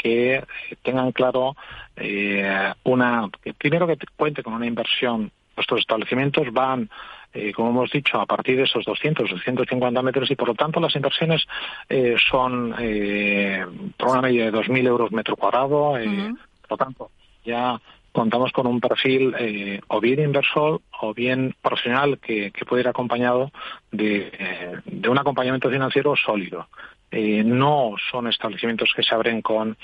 que 0.00 0.42
tengan 0.82 1.12
claro 1.12 1.56
eh, 1.96 2.72
una 2.84 3.28
primero 3.58 3.86
que 3.86 3.96
cuente 4.16 4.42
con 4.42 4.54
una 4.54 4.66
inversión. 4.66 5.30
Nuestros 5.56 5.80
establecimientos 5.80 6.52
van 6.52 6.88
eh, 7.34 7.52
como 7.52 7.70
hemos 7.70 7.90
dicho, 7.90 8.18
a 8.20 8.26
partir 8.26 8.56
de 8.56 8.62
esos 8.62 8.84
200 8.84 9.30
o 9.30 9.38
150 9.38 10.02
metros 10.02 10.30
y 10.30 10.36
por 10.36 10.48
lo 10.48 10.54
tanto 10.54 10.80
las 10.80 10.94
inversiones 10.96 11.46
eh, 11.88 12.16
son 12.30 12.74
eh, 12.78 13.64
por 13.96 14.08
una 14.08 14.22
media 14.22 14.50
de 14.50 14.52
2.000 14.52 14.86
euros 14.86 15.12
metro 15.12 15.36
cuadrado. 15.36 15.98
Eh, 15.98 16.32
Por 16.62 16.70
lo 16.70 16.76
tanto, 16.76 17.10
ya 17.44 17.80
contamos 18.12 18.50
con 18.52 18.66
un 18.66 18.80
perfil 18.80 19.34
eh, 19.38 19.80
o 19.88 20.00
bien 20.00 20.20
inversor 20.20 20.80
o 21.00 21.14
bien 21.14 21.54
profesional 21.60 22.18
que, 22.18 22.50
que 22.50 22.64
puede 22.64 22.82
ir 22.82 22.88
acompañado 22.88 23.52
de, 23.92 24.32
eh, 24.32 24.76
de 24.84 25.08
un 25.08 25.18
acompañamiento 25.18 25.70
financiero 25.70 26.16
sólido. 26.16 26.66
Eh, 27.10 27.42
no 27.44 27.94
son 28.10 28.28
establecimientos 28.28 28.92
que 28.94 29.02
se 29.02 29.14
abren 29.14 29.40
con 29.42 29.76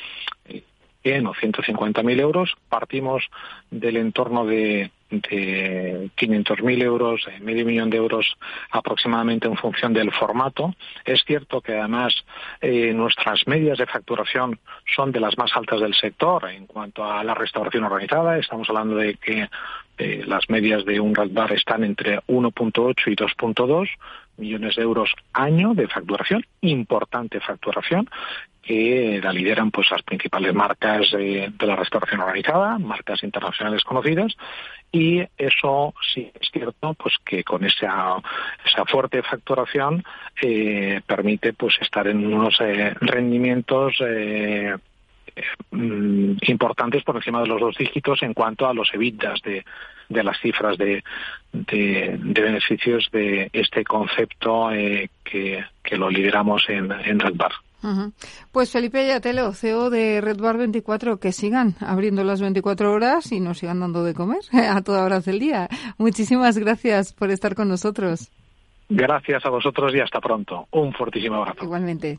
100 1.04 1.26
o 1.26 1.34
150 1.34 2.02
mil 2.02 2.18
euros. 2.18 2.54
Partimos 2.68 3.22
del 3.70 3.98
entorno 3.98 4.44
de, 4.46 4.90
de 5.10 6.10
500 6.16 6.62
mil 6.62 6.82
euros, 6.82 7.26
eh, 7.28 7.38
medio 7.40 7.64
millón 7.64 7.90
de 7.90 7.98
euros 7.98 8.36
aproximadamente 8.70 9.46
en 9.46 9.56
función 9.56 9.92
del 9.92 10.10
formato. 10.12 10.74
Es 11.04 11.22
cierto 11.24 11.60
que 11.60 11.74
además 11.74 12.14
eh, 12.60 12.92
nuestras 12.94 13.46
medias 13.46 13.78
de 13.78 13.86
facturación 13.86 14.58
son 14.94 15.12
de 15.12 15.20
las 15.20 15.36
más 15.36 15.54
altas 15.54 15.80
del 15.80 15.94
sector 15.94 16.48
en 16.50 16.66
cuanto 16.66 17.04
a 17.04 17.22
la 17.22 17.34
restauración 17.34 17.84
organizada. 17.84 18.38
Estamos 18.38 18.68
hablando 18.70 18.96
de 18.96 19.14
que 19.14 19.48
eh, 19.98 20.24
las 20.26 20.48
medias 20.48 20.84
de 20.84 20.98
un 20.98 21.12
bar 21.12 21.52
están 21.52 21.84
entre 21.84 22.18
1.8 22.26 23.12
y 23.12 23.14
2.2 23.14 23.88
millones 24.36 24.76
de 24.76 24.82
euros 24.82 25.14
año 25.32 25.74
de 25.74 25.88
facturación, 25.88 26.44
importante 26.60 27.40
facturación, 27.40 28.08
que 28.62 29.20
la 29.22 29.32
lideran 29.32 29.70
pues 29.70 29.90
las 29.90 30.02
principales 30.02 30.54
marcas 30.54 31.10
de 31.12 31.52
la 31.60 31.76
restauración 31.76 32.20
organizada, 32.20 32.78
marcas 32.78 33.22
internacionales 33.22 33.84
conocidas, 33.84 34.34
y 34.90 35.22
eso 35.36 35.92
sí 36.14 36.30
es 36.40 36.48
cierto 36.52 36.94
pues 36.94 37.14
que 37.24 37.42
con 37.44 37.64
esa, 37.64 38.16
esa 38.64 38.84
fuerte 38.86 39.22
facturación 39.22 40.04
eh, 40.40 41.00
permite 41.06 41.52
pues 41.52 41.74
estar 41.80 42.06
en 42.06 42.24
unos 42.24 42.58
eh, 42.60 42.94
rendimientos 43.00 43.94
eh, 44.00 44.74
mm, 45.70 46.36
importantes 46.48 47.02
por 47.02 47.16
encima 47.16 47.40
de 47.42 47.48
los 47.48 47.60
dos 47.60 47.76
dígitos 47.76 48.22
en 48.22 48.34
cuanto 48.34 48.66
a 48.66 48.74
los 48.74 48.92
evitas 48.92 49.40
de, 49.42 49.64
de 50.08 50.24
las 50.24 50.38
cifras 50.40 50.76
de, 50.78 51.02
de, 51.52 52.18
beneficios 52.20 53.08
de 53.12 53.50
este 53.52 53.84
concepto 53.84 54.68
que, 54.70 55.64
que, 55.82 55.96
lo 55.96 56.10
lideramos 56.10 56.64
en, 56.68 56.90
en 56.90 57.18
Red 57.18 57.34
Bar. 57.34 57.52
Pues 58.50 58.70
Felipe 58.72 59.00
Ayatelo, 59.00 59.52
CEO 59.52 59.90
de 59.90 60.20
Red 60.20 60.38
Bar 60.38 60.56
24, 60.56 61.18
que 61.18 61.32
sigan 61.32 61.74
abriendo 61.80 62.24
las 62.24 62.40
24 62.40 62.90
horas 62.90 63.30
y 63.30 63.40
nos 63.40 63.58
sigan 63.58 63.80
dando 63.80 64.04
de 64.04 64.14
comer 64.14 64.40
a 64.52 64.80
todas 64.82 65.02
horas 65.02 65.24
del 65.24 65.38
día. 65.38 65.68
Muchísimas 65.98 66.56
gracias 66.58 67.12
por 67.12 67.30
estar 67.30 67.54
con 67.54 67.68
nosotros. 67.68 68.30
Gracias 68.88 69.44
a 69.44 69.50
vosotros 69.50 69.94
y 69.94 70.00
hasta 70.00 70.20
pronto. 70.20 70.66
Un 70.70 70.92
fortísimo 70.92 71.36
abrazo. 71.36 71.64
Igualmente. 71.64 72.18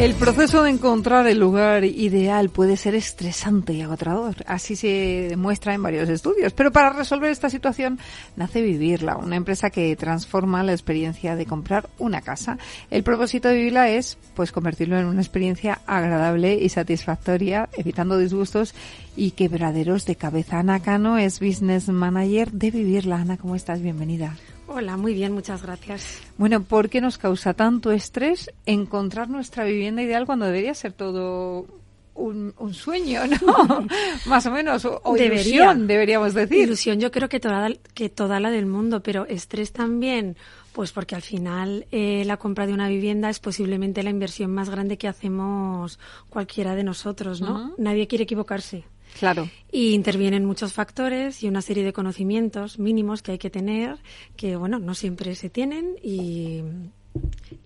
El 0.00 0.14
proceso 0.14 0.62
de 0.62 0.70
encontrar 0.70 1.26
el 1.26 1.38
lugar 1.38 1.84
ideal 1.84 2.48
puede 2.48 2.78
ser 2.78 2.94
estresante 2.94 3.74
y 3.74 3.82
agotador, 3.82 4.36
así 4.46 4.74
se 4.74 5.26
demuestra 5.28 5.74
en 5.74 5.82
varios 5.82 6.08
estudios. 6.08 6.54
Pero 6.54 6.72
para 6.72 6.88
resolver 6.94 7.30
esta 7.30 7.50
situación 7.50 7.98
nace 8.34 8.62
Vivirla, 8.62 9.18
una 9.18 9.36
empresa 9.36 9.68
que 9.68 9.94
transforma 9.96 10.62
la 10.62 10.72
experiencia 10.72 11.36
de 11.36 11.44
comprar 11.44 11.90
una 11.98 12.22
casa. 12.22 12.56
El 12.90 13.02
propósito 13.02 13.48
de 13.48 13.56
Vivirla 13.56 13.90
es 13.90 14.16
pues 14.34 14.52
convertirlo 14.52 14.98
en 14.98 15.04
una 15.04 15.20
experiencia 15.20 15.82
agradable 15.86 16.54
y 16.54 16.70
satisfactoria, 16.70 17.68
evitando 17.76 18.16
disgustos 18.16 18.74
y 19.16 19.32
quebraderos 19.32 20.06
de 20.06 20.16
cabeza. 20.16 20.60
Ana 20.60 20.80
Cano 20.80 21.18
es 21.18 21.40
business 21.40 21.90
manager 21.90 22.52
de 22.52 22.70
Vivirla. 22.70 23.16
Ana, 23.16 23.36
¿cómo 23.36 23.54
estás? 23.54 23.82
Bienvenida. 23.82 24.34
Hola, 24.72 24.96
muy 24.96 25.14
bien, 25.14 25.32
muchas 25.32 25.64
gracias. 25.64 26.22
Bueno, 26.38 26.62
¿por 26.62 26.88
qué 26.88 27.00
nos 27.00 27.18
causa 27.18 27.54
tanto 27.54 27.90
estrés 27.90 28.52
encontrar 28.66 29.28
nuestra 29.28 29.64
vivienda 29.64 30.00
ideal 30.00 30.26
cuando 30.26 30.46
debería 30.46 30.74
ser 30.74 30.92
todo 30.92 31.66
un, 32.14 32.54
sueño, 32.72 33.22
¿no? 33.42 33.86
Más 34.26 34.46
o 34.46 34.52
menos, 34.52 34.84
o, 34.84 35.16
ilusión, 35.16 35.88
deberíamos 35.88 36.34
decir. 36.34 36.68
Ilusión, 36.68 37.00
yo 37.00 37.10
creo 37.10 37.28
que 37.28 37.40
toda, 37.40 37.68
que 37.94 38.10
toda 38.10 38.38
la 38.38 38.52
del 38.52 38.66
mundo, 38.66 39.02
pero 39.02 39.26
estrés 39.26 39.72
también, 39.72 40.36
pues 40.72 40.92
porque 40.92 41.16
al 41.16 41.22
final 41.22 41.86
eh, 41.90 42.22
la 42.24 42.36
compra 42.36 42.68
de 42.68 42.72
una 42.72 42.88
vivienda 42.88 43.28
es 43.28 43.40
posiblemente 43.40 44.04
la 44.04 44.10
inversión 44.10 44.54
más 44.54 44.70
grande 44.70 44.98
que 44.98 45.08
hacemos 45.08 45.98
cualquiera 46.28 46.76
de 46.76 46.84
nosotros, 46.84 47.40
¿no? 47.40 47.74
Nadie 47.76 48.06
quiere 48.06 48.22
equivocarse. 48.22 48.84
Claro. 49.18 49.48
Y 49.70 49.92
intervienen 49.92 50.44
muchos 50.44 50.72
factores 50.72 51.42
y 51.42 51.48
una 51.48 51.62
serie 51.62 51.84
de 51.84 51.92
conocimientos 51.92 52.78
mínimos 52.78 53.22
que 53.22 53.32
hay 53.32 53.38
que 53.38 53.50
tener, 53.50 53.98
que, 54.36 54.56
bueno, 54.56 54.78
no 54.78 54.94
siempre 54.94 55.34
se 55.34 55.50
tienen 55.50 55.96
y, 56.02 56.62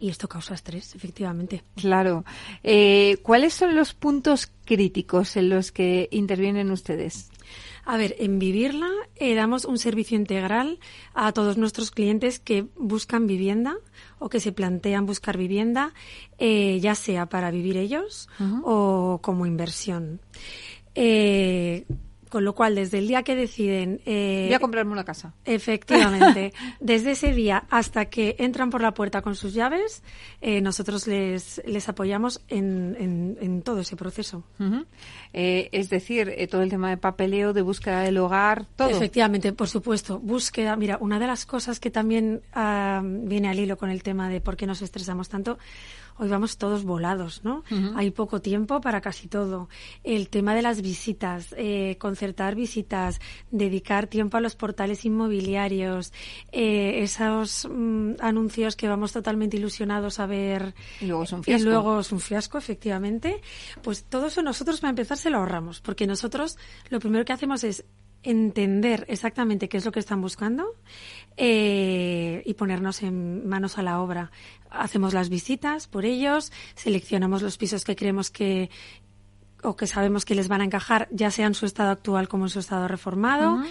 y 0.01 0.09
esto 0.09 0.29
causa 0.29 0.55
estrés, 0.55 0.95
efectivamente. 0.95 1.63
Claro. 1.77 2.25
Eh, 2.63 3.19
¿Cuáles 3.23 3.55
son 3.55 3.75
los 3.75 3.95
puntos 3.95 4.51
críticos 4.65 5.37
en 5.37 5.51
los 5.51 5.73
que 5.73 6.09
intervienen 6.11 6.71
ustedes? 6.71 7.31
A 7.87 7.99
ver, 7.99 8.17
en 8.19 8.39
Vivirla 8.39 8.89
eh, 9.17 9.35
damos 9.35 9.67
un 9.67 9.79
servicio 9.79 10.17
integral 10.17 10.79
a 11.13 11.33
todos 11.33 11.59
nuestros 11.59 11.91
clientes 11.91 12.39
que 12.39 12.67
buscan 12.77 13.27
vivienda 13.27 13.77
o 14.19 14.31
que 14.31 14.41
se 14.41 14.53
plantean 14.53 15.05
buscar 15.05 15.37
vivienda, 15.37 15.93
eh, 16.39 16.79
ya 16.81 16.95
sea 16.95 17.27
para 17.27 17.51
vivir 17.51 17.77
ellos 17.77 18.29
o 18.65 19.21
como 19.23 19.45
inversión. 19.45 20.21
Eh, 20.95 21.85
con 22.35 22.45
lo 22.45 22.57
cual, 22.57 22.75
desde 22.75 22.99
el 22.99 23.07
día 23.07 23.23
que 23.23 23.37
deciden... 23.37 24.01
Eh, 24.07 24.47
Voy 24.49 24.55
a 24.55 24.59
comprarme 24.59 24.91
una 24.91 25.05
casa. 25.05 25.35
Efectivamente. 25.45 26.53
desde 26.81 27.13
ese 27.13 27.33
día 27.33 27.63
hasta 27.71 28.07
que 28.07 28.35
entran 28.41 28.71
por 28.71 28.83
la 28.83 28.93
puerta 28.93 29.23
con 29.23 29.37
sus 29.37 29.55
llaves, 29.55 30.03
eh, 30.41 30.61
nosotros 30.61 31.07
les, 31.07 31.63
les 31.65 31.89
apoyamos 31.89 32.41
en, 32.49 33.37
en, 33.41 33.63
todo 33.63 33.79
ese 33.79 33.95
proceso. 33.95 34.43
Eh, 35.33 35.69
es 35.71 35.91
decir, 35.91 36.35
todo 36.51 36.63
el 36.63 36.71
tema 36.71 36.91
de 36.91 36.97
papeleo, 36.97 37.53
de 37.53 37.63
búsqueda 37.63 38.01
del 38.01 38.19
hogar, 38.19 38.67
todo. 38.75 38.89
Efectivamente, 38.89 39.53
por 39.53 39.69
supuesto. 39.69 40.19
Búsqueda. 40.19 40.75
Mira, 40.75 40.99
una 41.01 41.21
de 41.21 41.29
las 41.29 41.47
cosas 41.47 41.79
que 41.79 41.93
también 41.93 42.43
ah, 42.53 43.01
viene 43.05 43.49
al 43.49 43.61
hilo 43.61 43.77
con 43.77 43.91
el 43.91 44.03
tema 44.03 44.29
de 44.29 44.41
por 44.41 44.57
qué 44.57 44.67
nos 44.67 44.83
estresamos 44.83 45.29
tanto 45.29 45.57
hoy 46.17 46.29
vamos 46.29 46.59
todos 46.59 46.85
volados, 46.85 47.43
¿no? 47.45 47.65
Hay 47.97 48.11
poco 48.11 48.41
tiempo 48.41 48.81
para 48.81 49.01
casi 49.01 49.29
todo. 49.29 49.69
El 50.03 50.29
tema 50.29 50.55
de 50.55 50.63
las 50.63 50.83
visitas, 50.83 51.55
eh, 51.57 51.97
concertar 51.99 52.55
visitas, 52.55 53.21
dedicar 53.51 54.07
tiempo 54.07 54.37
a 54.37 54.41
los 54.41 54.57
portales 54.57 55.05
inmobiliarios, 55.05 56.13
eh, 56.53 57.03
esos 57.03 57.69
mm, 57.71 58.15
anuncios 58.21 58.77
que 58.77 58.89
vamos 58.89 59.13
totalmente 59.13 59.57
ilusionados 59.57 60.21
a 60.21 60.27
ver. 60.27 60.75
Y 61.01 61.07
luego 61.07 61.25
es 61.25 61.33
un 61.33 61.43
fiasco. 61.43 61.63
Y 61.63 61.65
luego 61.65 62.01
es 62.01 62.13
un 62.13 62.21
fiasco, 62.21 62.59
efectivamente. 62.59 63.41
Pues 63.83 64.05
todo 64.05 64.27
eso 64.27 64.43
nosotros 64.43 64.81
para 64.81 64.91
empezar 64.91 65.19
se 65.19 65.31
lo 65.31 65.39
ahorramos, 65.39 65.81
porque 65.81 66.07
nosotros 66.07 66.59
lo 66.91 67.01
primero 67.01 67.25
que 67.25 67.33
hacemos 67.33 67.65
es 67.65 67.85
entender 68.25 69.05
exactamente 69.09 69.69
qué 69.69 69.77
es 69.77 69.85
lo 69.85 69.93
que 69.93 70.01
están 70.01 70.21
buscando 70.21 70.75
eh, 71.37 72.43
y 72.45 72.55
ponernos 72.55 73.03
en 73.03 73.47
manos 73.47 73.79
a 73.79 73.83
la 73.83 74.01
obra. 74.01 74.33
Hacemos 74.71 75.13
las 75.15 75.29
visitas 75.29 75.87
por 75.87 76.05
ellos, 76.05 76.51
seleccionamos 76.75 77.43
los 77.43 77.57
pisos 77.59 77.85
que 77.85 77.95
creemos 77.95 78.31
que 78.31 78.71
o 79.63 79.77
que 79.77 79.87
sabemos 79.87 80.25
que 80.25 80.35
les 80.35 80.49
van 80.49 80.61
a 80.61 80.65
encajar, 80.65 81.09
ya 81.11 81.31
sea 81.31 81.47
en 81.47 81.55
su 81.55 81.65
estado 81.65 81.91
actual 81.91 82.29
como 82.29 82.45
en 82.45 82.51
su 82.51 82.59
estado 82.59 82.89
reformado. 82.89 83.63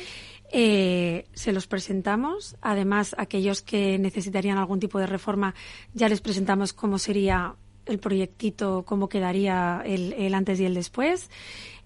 Eh, 0.51 1.25
se 1.33 1.51
los 1.51 1.67
presentamos. 1.67 2.55
Además, 2.61 3.15
aquellos 3.17 3.61
que 3.61 3.97
necesitarían 3.99 4.57
algún 4.57 4.79
tipo 4.79 4.99
de 4.99 5.07
reforma, 5.07 5.53
ya 5.93 6.09
les 6.09 6.21
presentamos 6.21 6.73
cómo 6.73 6.97
sería 6.97 7.55
el 7.85 7.99
proyectito, 7.99 8.83
cómo 8.85 9.09
quedaría 9.09 9.81
el, 9.85 10.13
el 10.13 10.33
antes 10.33 10.59
y 10.59 10.65
el 10.65 10.73
después. 10.73 11.29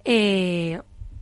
Eh, 0.05 0.79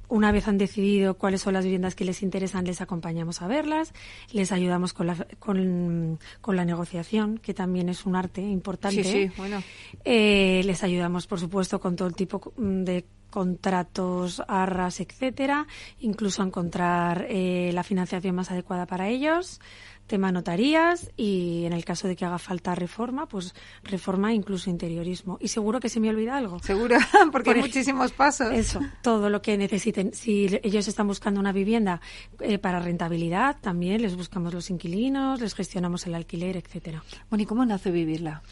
una 0.08 0.32
vez 0.32 0.48
han 0.48 0.58
decidido 0.58 1.16
cuáles 1.16 1.42
son 1.42 1.54
las 1.54 1.64
viviendas 1.64 1.96
que 1.96 2.06
les 2.06 2.22
interesan, 2.22 2.66
les 2.66 2.82
acompañamos 2.82 3.42
a 3.42 3.48
verlas, 3.48 3.94
les 4.32 4.52
ayudamos 4.52 4.94
con 4.94 5.08
la, 5.08 5.28
con, 5.40 6.20
la 6.48 6.66
negociación, 6.66 7.38
que 7.38 7.54
también 7.54 7.90
es 7.90 8.06
un 8.06 8.16
arte 8.16 8.42
importante. 8.42 9.04
Sí, 9.04 9.28
sí, 9.28 9.32
bueno. 9.38 9.62
Eh, 10.04 10.62
les 10.66 10.84
ayudamos, 10.84 11.28
por 11.28 11.40
supuesto, 11.40 11.80
con 11.80 11.96
todo 11.96 12.08
el 12.08 12.16
tipo 12.16 12.54
de 12.58 13.06
contratos, 13.36 14.42
arras, 14.48 15.02
etcétera, 15.02 15.68
incluso 16.00 16.42
encontrar 16.42 17.26
eh, 17.28 17.72
la 17.74 17.84
financiación 17.84 18.34
más 18.34 18.50
adecuada 18.50 18.86
para 18.86 19.10
ellos 19.10 19.60
tema 20.08 20.32
notarías 20.32 21.12
y 21.18 21.66
en 21.66 21.74
el 21.74 21.84
caso 21.84 22.08
de 22.08 22.16
que 22.16 22.26
haga 22.26 22.38
falta 22.38 22.76
reforma, 22.76 23.28
pues 23.28 23.56
reforma 23.84 24.34
incluso 24.34 24.70
interiorismo. 24.70 25.38
Y 25.42 25.48
seguro 25.48 25.80
que 25.80 25.90
se 25.90 26.00
me 26.00 26.10
olvida 26.10 26.38
algo. 26.38 26.60
Seguro, 26.60 26.98
porque 27.32 27.52
hay 27.52 27.62
muchísimos 27.62 28.12
pasos. 28.12 28.54
Eso, 28.54 28.80
todo 29.02 29.30
lo 29.30 29.42
que 29.42 29.58
necesiten. 29.58 30.14
Si 30.14 30.60
ellos 30.62 30.88
están 30.88 31.08
buscando 31.08 31.40
una 31.40 31.52
vivienda 31.52 32.02
eh, 32.40 32.60
para 32.60 32.80
rentabilidad, 32.80 33.58
también 33.62 34.02
les 34.02 34.16
buscamos 34.16 34.54
los 34.54 34.70
inquilinos, 34.70 35.42
les 35.42 35.56
gestionamos 35.56 36.06
el 36.06 36.14
alquiler, 36.14 36.56
etcétera. 36.56 37.04
Bueno, 37.30 37.42
¿y 37.42 37.46
cómo 37.46 37.66
nace 37.66 37.90
vivirla? 37.90 38.44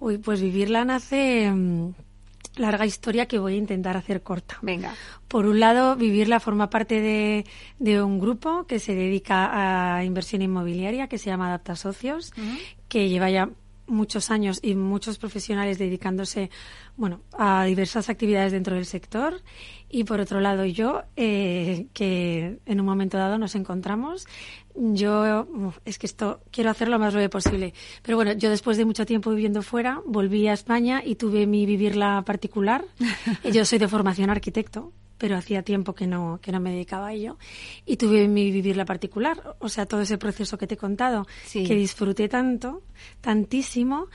Uy, 0.00 0.18
pues 0.18 0.40
vivirla 0.40 0.84
nace 0.86 1.50
mm, 1.50 1.92
larga 2.56 2.86
historia 2.86 3.26
que 3.26 3.38
voy 3.38 3.54
a 3.54 3.56
intentar 3.56 3.96
hacer 3.96 4.22
corta. 4.22 4.58
Venga. 4.62 4.94
Por 5.28 5.46
un 5.46 5.60
lado, 5.60 5.96
Vivirla 5.96 6.40
forma 6.40 6.70
parte 6.70 7.00
de, 7.00 7.46
de 7.78 8.02
un 8.02 8.18
grupo 8.18 8.66
que 8.66 8.78
se 8.78 8.94
dedica 8.94 9.96
a 9.96 10.04
inversión 10.04 10.42
inmobiliaria 10.42 11.08
que 11.08 11.18
se 11.18 11.30
llama 11.30 11.48
Adapta 11.48 11.76
Socios, 11.76 12.32
que 12.88 13.08
lleva 13.08 13.30
ya 13.30 13.48
muchos 13.86 14.30
años 14.30 14.60
y 14.62 14.74
muchos 14.74 15.18
profesionales 15.18 15.78
dedicándose 15.78 16.50
bueno 16.96 17.20
a 17.36 17.64
diversas 17.64 18.08
actividades 18.08 18.52
dentro 18.52 18.76
del 18.76 18.86
sector 18.86 19.42
y 19.88 20.04
por 20.04 20.20
otro 20.20 20.40
lado 20.40 20.64
yo 20.64 21.02
eh, 21.16 21.86
que 21.92 22.58
en 22.64 22.80
un 22.80 22.86
momento 22.86 23.18
dado 23.18 23.38
nos 23.38 23.54
encontramos 23.54 24.26
yo 24.74 25.46
es 25.84 25.98
que 25.98 26.06
esto 26.06 26.40
quiero 26.50 26.70
hacerlo 26.70 26.92
lo 26.92 26.98
más 26.98 27.12
breve 27.12 27.28
posible. 27.28 27.74
Pero 28.02 28.16
bueno 28.16 28.32
yo 28.32 28.50
después 28.50 28.76
de 28.76 28.84
mucho 28.84 29.06
tiempo 29.06 29.30
viviendo 29.30 29.62
fuera 29.62 30.02
volví 30.06 30.46
a 30.48 30.52
España 30.52 31.02
y 31.04 31.16
tuve 31.16 31.46
mi 31.46 31.66
vivirla 31.66 32.22
particular. 32.24 32.84
Yo 33.52 33.64
soy 33.64 33.78
de 33.78 33.88
formación 33.88 34.30
arquitecto 34.30 34.92
pero 35.22 35.36
hacía 35.36 35.62
tiempo 35.62 35.94
que 35.94 36.08
no, 36.08 36.40
que 36.42 36.50
no 36.50 36.58
me 36.58 36.72
dedicaba 36.72 37.06
a 37.06 37.12
ello. 37.12 37.38
Y 37.86 37.96
tuve 37.96 38.26
mi 38.26 38.50
vivir 38.50 38.76
la 38.76 38.84
particular, 38.84 39.54
o 39.60 39.68
sea, 39.68 39.86
todo 39.86 40.00
ese 40.00 40.18
proceso 40.18 40.58
que 40.58 40.66
te 40.66 40.74
he 40.74 40.76
contado, 40.76 41.28
que 41.52 41.76
disfruté 41.76 42.28
tanto, 42.28 42.82
tantísimo, 43.20 44.08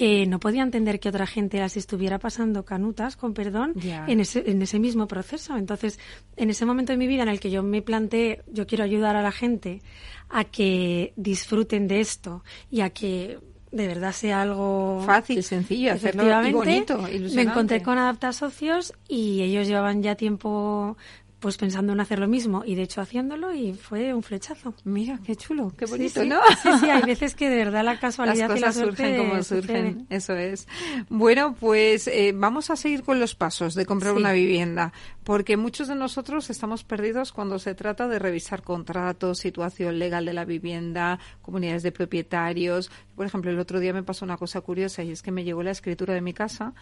que 0.00 0.24
no 0.24 0.40
podía 0.40 0.62
entender 0.62 0.98
que 0.98 1.10
otra 1.10 1.26
gente 1.26 1.58
las 1.58 1.76
estuviera 1.76 2.18
pasando 2.18 2.64
canutas, 2.64 3.16
con 3.16 3.34
perdón, 3.34 3.74
en 3.84 4.20
ese, 4.20 4.50
en 4.50 4.62
ese 4.62 4.78
mismo 4.78 5.06
proceso. 5.06 5.58
Entonces, 5.58 5.98
en 6.36 6.48
ese 6.48 6.64
momento 6.64 6.94
de 6.94 6.96
mi 6.96 7.06
vida 7.06 7.22
en 7.22 7.28
el 7.28 7.38
que 7.38 7.50
yo 7.50 7.62
me 7.62 7.82
planteé, 7.82 8.40
yo 8.50 8.66
quiero 8.66 8.82
ayudar 8.82 9.16
a 9.16 9.20
la 9.20 9.30
gente 9.30 9.82
a 10.30 10.44
que 10.44 11.12
disfruten 11.16 11.86
de 11.86 12.00
esto 12.00 12.42
y 12.70 12.80
a 12.80 12.88
que 12.88 13.40
de 13.72 13.86
verdad 13.88 14.12
sea 14.12 14.40
algo 14.40 15.02
fácil, 15.04 15.42
sencillo, 15.42 15.92
hacerlo 15.92 16.48
y 16.48 16.50
bonito, 16.50 16.98
Me 17.34 17.42
encontré 17.42 17.82
con 17.82 17.98
Adapta 17.98 18.32
Socios 18.32 18.94
y 19.06 19.42
ellos 19.42 19.68
llevaban 19.68 20.02
ya 20.02 20.14
tiempo 20.14 20.96
pues 21.40 21.56
pensando 21.56 21.92
en 21.94 22.00
hacer 22.00 22.18
lo 22.18 22.28
mismo 22.28 22.62
y 22.64 22.74
de 22.74 22.82
hecho 22.82 23.00
haciéndolo 23.00 23.52
y 23.52 23.72
fue 23.72 24.12
un 24.14 24.22
flechazo. 24.22 24.74
Mira, 24.84 25.18
qué 25.24 25.34
chulo, 25.34 25.72
qué 25.76 25.86
bonito, 25.86 26.24
¿no? 26.24 26.40
Sí, 26.62 26.68
sí, 26.80 26.90
hay 26.90 27.02
veces 27.02 27.34
que 27.34 27.48
de 27.48 27.56
verdad 27.56 27.84
la 27.84 27.98
casualidad 27.98 28.50
Las 28.50 28.60
cosas 28.60 28.74
surgen 28.76 29.16
como 29.16 29.42
surgen, 29.42 30.06
eso 30.10 30.34
es. 30.34 30.68
Bueno, 31.08 31.56
pues 31.58 32.06
eh, 32.08 32.32
vamos 32.34 32.70
a 32.70 32.76
seguir 32.76 33.02
con 33.02 33.18
los 33.18 33.34
pasos 33.34 33.74
de 33.74 33.86
comprar 33.86 34.14
una 34.14 34.32
vivienda, 34.32 34.92
porque 35.24 35.56
muchos 35.56 35.88
de 35.88 35.94
nosotros 35.94 36.50
estamos 36.50 36.84
perdidos 36.84 37.32
cuando 37.32 37.58
se 37.58 37.74
trata 37.74 38.08
de 38.08 38.18
revisar 38.18 38.62
contratos, 38.62 39.38
situación 39.38 39.98
legal 39.98 40.24
de 40.24 40.32
la 40.32 40.44
vivienda, 40.44 41.18
comunidades 41.42 41.82
de 41.82 41.92
propietarios. 41.92 42.90
Por 43.14 43.26
ejemplo, 43.26 43.50
el 43.50 43.58
otro 43.58 43.80
día 43.80 43.92
me 43.92 44.02
pasó 44.02 44.24
una 44.24 44.36
cosa 44.36 44.60
curiosa 44.60 45.02
y 45.02 45.10
es 45.10 45.22
que 45.22 45.30
me 45.30 45.44
llegó 45.44 45.62
la 45.62 45.72
escritura 45.72 46.14
de 46.14 46.20
mi 46.20 46.32
casa 46.32 46.74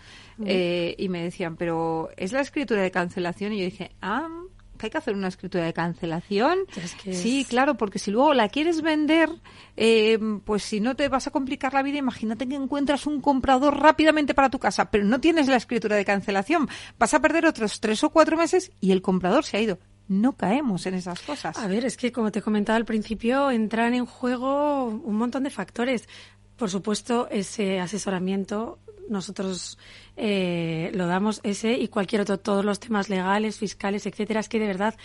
eh, 0.45 0.95
y 0.99 1.09
me 1.09 1.23
decían, 1.23 1.57
pero 1.57 2.11
¿es 2.17 2.33
la 2.33 2.41
escritura 2.41 2.83
de 2.83 2.91
cancelación? 2.91 3.53
Y 3.53 3.59
yo 3.59 3.65
dije, 3.65 3.91
ah, 4.01 4.29
que 4.79 4.87
hay 4.87 4.91
que 4.91 4.99
hacer 4.99 5.15
una 5.15 5.29
escritura 5.29 5.65
de 5.65 5.73
cancelación. 5.73 6.61
sí, 7.13 7.45
claro, 7.49 7.77
porque 7.77 7.99
si 7.99 8.11
luego 8.11 8.35
la 8.35 8.49
quieres 8.49 8.83
vender, 8.83 9.31
eh, 9.77 10.19
pues 10.45 10.63
si 10.63 10.81
no 10.81 10.97
te 10.97 11.09
vas 11.09 11.27
a 11.27 11.31
complicar 11.31 11.75
la 11.75 11.83
vida, 11.83 11.99
imagínate 11.99 12.49
que 12.49 12.55
encuentras 12.55 13.07
un 13.07 13.21
comprador 13.21 13.79
rápidamente 13.81 14.35
para 14.35 14.51
tu 14.51 14.59
casa, 14.59 14.91
pero 14.91 15.05
no 15.05 15.21
tienes 15.21 15.49
la 15.49 15.57
escritura 15.57 15.97
de 15.97 16.05
cancelación. 16.05 16.69
Vas 16.99 17.15
a 17.15 17.21
perder 17.21 17.47
otros 17.47 17.81
tres 17.81 18.03
o 18.05 18.11
cuatro 18.11 18.37
meses 18.37 18.73
y 18.81 18.93
el 18.93 19.03
comprador 19.03 19.45
se 19.45 19.57
ha 19.57 19.61
ido. 19.61 19.79
No 20.09 20.33
caemos 20.33 20.87
en 20.87 20.95
esas 20.95 21.21
cosas. 21.21 21.59
A 21.59 21.67
ver, 21.67 21.85
es 21.85 21.99
que 21.99 22.13
como 22.13 22.33
te 22.33 22.41
comentaba 22.41 22.77
al 22.77 22.87
principio, 22.87 23.51
entran 23.51 23.93
en 23.93 24.07
juego 24.07 24.87
un 24.87 25.17
montón 25.17 25.43
de 25.43 25.51
factores. 25.51 26.09
Por 26.57 26.71
supuesto, 26.71 27.29
ese 27.31 27.79
asesoramiento 27.79 28.79
nosotros 29.09 29.79
eh, 30.21 30.91
lo 30.95 31.07
damos 31.07 31.41
ese 31.45 31.73
y 31.75 31.87
cualquier 31.89 32.23
otro, 32.23 32.39
todos 32.39 32.65
los 32.65 32.81
temas 32.81 33.09
legales, 33.09 33.59
fiscales, 33.59 34.05
etcétera. 34.05 34.41
Es 34.41 34.49
que 34.49 34.59
de 34.59 34.67
verdad, 34.67 34.97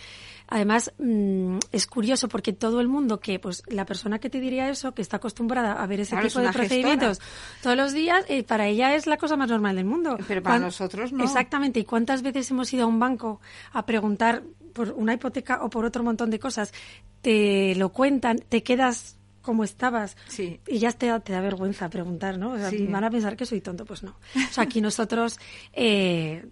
además, 0.48 0.92
mm, 0.98 1.60
es 1.72 1.86
curioso 1.86 2.28
porque 2.28 2.52
todo 2.52 2.82
el 2.82 2.88
mundo 2.88 3.20
que, 3.20 3.38
pues, 3.38 3.62
la 3.68 3.86
persona 3.86 4.18
que 4.18 4.32
te 4.32 4.40
diría 4.40 4.70
eso, 4.70 4.94
que 4.94 5.04
está 5.04 5.18
acostumbrada 5.18 5.74
a 5.74 5.86
ver 5.86 6.00
ese 6.00 6.18
tipo 6.18 6.40
de 6.40 6.52
procedimientos 6.52 7.22
todos 7.62 7.78
los 7.78 7.94
días, 7.94 8.26
eh, 8.28 8.44
para 8.44 8.68
ella 8.68 8.96
es 8.96 9.06
la 9.06 9.18
cosa 9.18 9.38
más 9.38 9.50
normal 9.50 9.76
del 9.76 9.86
mundo. 9.86 10.18
Pero 10.28 10.42
para 10.42 10.58
nosotros 10.58 11.14
no. 11.14 11.24
Exactamente. 11.24 11.80
¿Y 11.80 11.86
cuántas 11.86 12.24
veces 12.24 12.50
hemos 12.50 12.74
ido 12.74 12.86
a 12.86 12.88
un 12.88 13.00
banco 13.00 13.40
a 13.72 13.86
preguntar 13.86 14.42
por 14.74 14.92
una 14.94 15.14
hipoteca 15.14 15.64
o 15.64 15.70
por 15.70 15.86
otro 15.86 16.04
montón 16.04 16.32
de 16.32 16.40
cosas? 16.40 16.74
Te 17.22 17.76
lo 17.76 17.90
cuentan, 17.90 18.40
te 18.50 18.64
quedas 18.64 19.18
como 19.44 19.64
estabas. 19.64 20.18
Sí. 20.28 20.60
Y 20.68 20.80
ya 20.80 20.92
te, 20.92 21.20
te 21.20 21.34
da 21.34 21.42
vergüenza 21.42 21.90
preguntar, 21.90 22.40
¿no? 22.40 22.54
O 22.54 22.58
sea, 22.58 22.72
Van 22.90 23.04
a 23.04 23.12
pensar 23.12 23.36
que 23.38 23.46
soy 23.46 23.62
tonto, 23.62 23.86
pues 23.86 24.02
no. 24.02 24.16
O 24.36 24.54
sea, 24.54 24.64
aquí 24.64 24.82
nosotros, 24.82 25.40
eh, 25.74 26.46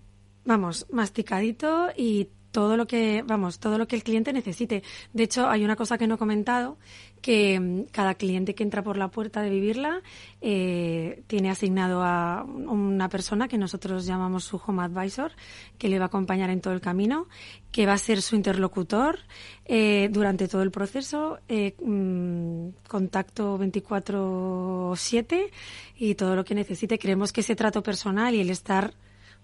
vamos, 0.46 0.86
masticadito 0.92 1.90
y 1.98 2.30
todo 2.52 2.78
lo 2.78 2.86
que, 2.86 3.24
vamos, 3.26 3.60
todo 3.60 3.78
lo 3.78 3.88
que 3.88 3.96
el 3.96 4.04
cliente 4.04 4.34
necesite. 4.34 4.84
De 5.14 5.24
hecho, 5.24 5.50
hay 5.50 5.64
una 5.64 5.76
cosa 5.76 5.98
que 5.98 6.08
no 6.08 6.16
he 6.16 6.18
comentado, 6.18 6.78
que 7.22 7.60
mm, 7.60 7.84
cada 7.92 8.16
cliente 8.16 8.56
que 8.56 8.64
entra 8.64 8.84
por 8.84 8.98
la 8.98 9.10
puerta 9.10 9.42
de 9.42 9.50
vivirla 9.50 10.02
eh, 10.42 11.24
tiene 11.28 11.50
asignado 11.50 12.04
a 12.04 12.44
una 12.44 13.10
persona 13.10 13.48
que 13.48 13.58
nosotros 13.58 14.06
llamamos 14.06 14.44
su 14.44 14.62
home 14.66 14.84
advisor, 14.84 15.32
que 15.78 15.88
le 15.88 16.00
va 16.00 16.06
a 16.06 16.08
acompañar 16.08 16.50
en 16.50 16.62
todo 16.62 16.74
el 16.74 16.82
camino, 16.82 17.28
que 17.72 17.86
va 17.86 17.94
a 17.94 17.98
ser 17.98 18.22
su 18.22 18.36
interlocutor 18.36 19.20
eh, 19.66 20.10
durante 20.12 20.48
todo 20.48 20.64
el 20.64 20.72
proceso, 20.72 21.40
eh, 21.48 21.76
mm, 21.82 22.88
contacto 22.88 23.58
24/7 23.58 25.52
y 25.98 26.16
todo 26.16 26.36
lo 26.36 26.44
que 26.44 26.56
necesite. 26.56 27.00
Creemos 27.00 27.32
que 27.32 27.42
ese 27.42 27.56
trato 27.56 27.82
personal 27.84 28.36
y 28.36 28.42
el 28.42 28.50
estar 28.50 28.94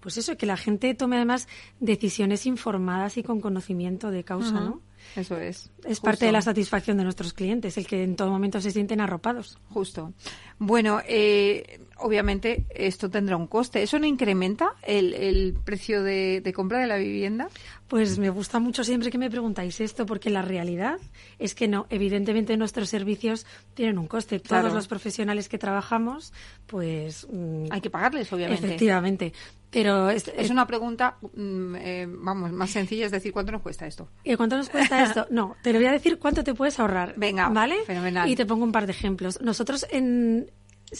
pues 0.00 0.16
eso, 0.16 0.36
que 0.36 0.46
la 0.46 0.56
gente 0.56 0.94
tome 0.94 1.16
además 1.16 1.48
decisiones 1.80 2.46
informadas 2.46 3.16
y 3.16 3.22
con 3.22 3.40
conocimiento 3.40 4.10
de 4.10 4.24
causa, 4.24 4.52
¿no? 4.52 4.82
Eso 5.16 5.38
es. 5.38 5.70
Es 5.84 6.00
parte 6.00 6.26
de 6.26 6.32
la 6.32 6.42
satisfacción 6.42 6.96
de 6.98 7.04
nuestros 7.04 7.32
clientes, 7.32 7.78
el 7.78 7.86
que 7.86 8.02
en 8.02 8.16
todo 8.16 8.30
momento 8.30 8.60
se 8.60 8.70
sienten 8.70 9.00
arropados. 9.00 9.58
Justo. 9.70 10.12
Bueno, 10.58 11.00
eh, 11.06 11.80
obviamente 11.96 12.66
esto 12.70 13.08
tendrá 13.08 13.36
un 13.36 13.46
coste. 13.46 13.82
¿Eso 13.82 13.98
no 13.98 14.06
incrementa 14.06 14.74
el, 14.82 15.14
el 15.14 15.54
precio 15.64 16.02
de, 16.02 16.40
de, 16.40 16.52
compra 16.52 16.80
de 16.80 16.86
la 16.88 16.96
vivienda? 16.96 17.48
Pues 17.86 18.18
me 18.18 18.28
gusta 18.28 18.58
mucho 18.58 18.84
siempre 18.84 19.10
que 19.10 19.18
me 19.18 19.30
preguntáis 19.30 19.80
esto, 19.80 20.04
porque 20.04 20.30
la 20.30 20.42
realidad 20.42 20.98
es 21.38 21.54
que 21.54 21.68
no. 21.68 21.86
Evidentemente 21.90 22.56
nuestros 22.56 22.88
servicios 22.88 23.46
tienen 23.74 23.98
un 23.98 24.08
coste. 24.08 24.40
Claro. 24.40 24.64
Todos 24.64 24.74
los 24.74 24.88
profesionales 24.88 25.48
que 25.48 25.58
trabajamos, 25.58 26.32
pues... 26.66 27.26
Mm, 27.32 27.66
Hay 27.70 27.80
que 27.80 27.90
pagarles, 27.90 28.32
obviamente. 28.32 28.66
Efectivamente. 28.66 29.32
Pero 29.70 30.08
es, 30.08 30.28
es 30.28 30.50
una 30.50 30.66
pregunta, 30.66 31.18
mm, 31.20 31.74
eh, 31.76 32.06
vamos, 32.08 32.52
más 32.52 32.70
sencilla, 32.70 33.06
es 33.06 33.12
decir, 33.12 33.32
¿cuánto 33.32 33.52
nos 33.52 33.62
cuesta 33.62 33.86
esto? 33.86 34.08
¿Y 34.24 34.34
cuánto 34.36 34.56
nos 34.56 34.70
cuesta 34.70 35.02
esto? 35.04 35.26
No, 35.30 35.56
te 35.62 35.72
lo 35.72 35.78
voy 35.78 35.88
a 35.88 35.92
decir 35.92 36.18
cuánto 36.18 36.42
te 36.42 36.54
puedes 36.54 36.78
ahorrar. 36.80 37.14
Venga, 37.16 37.48
¿vale? 37.48 37.76
Fenomenal. 37.84 38.28
Y 38.28 38.36
te 38.36 38.46
pongo 38.46 38.64
un 38.64 38.72
par 38.72 38.86
de 38.86 38.92
ejemplos. 38.92 39.40
Nosotros 39.42 39.86
en 39.90 40.50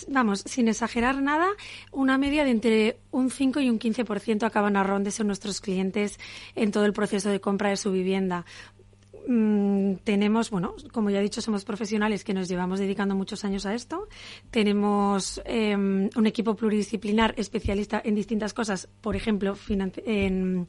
vamos, 0.09 0.43
sin 0.47 0.69
exagerar 0.69 1.23
nada, 1.23 1.49
una 1.93 2.19
media 2.19 2.45
de 2.45 2.51
entre 2.51 2.99
un 3.11 3.31
5 3.31 3.61
y 3.61 3.71
un 3.71 3.79
15% 3.79 4.45
acaban 4.45 4.77
ahorrándose 4.77 5.25
nuestros 5.25 5.61
clientes 5.61 6.19
en 6.55 6.73
todo 6.73 6.85
el 6.85 6.93
proceso 6.93 7.31
de 7.31 7.41
compra 7.41 7.71
de 7.71 7.77
su 7.77 7.91
vivienda 7.91 8.45
mm, 9.29 9.97
tenemos, 10.05 10.51
bueno, 10.51 10.75
como 10.93 11.11
ya 11.11 11.21
he 11.21 11.23
dicho, 11.23 11.41
somos 11.41 11.65
profesionales 11.65 12.25
que 12.25 12.35
nos 12.35 12.49
llevamos 12.49 12.81
dedicando 12.81 13.15
muchos 13.15 13.45
años 13.45 13.67
a 13.67 13.75
esto. 13.75 14.09
Tenemos 14.51 15.41
eh, 15.45 15.77
un 15.77 16.27
equipo 16.27 16.57
pluridisciplinar 16.57 17.35
especialista 17.37 18.03
en 18.05 18.15
distintas 18.15 18.55
cosas, 18.55 18.89
por 19.01 19.15
ejemplo, 19.15 19.55
finan 19.55 19.93
en 20.05 20.67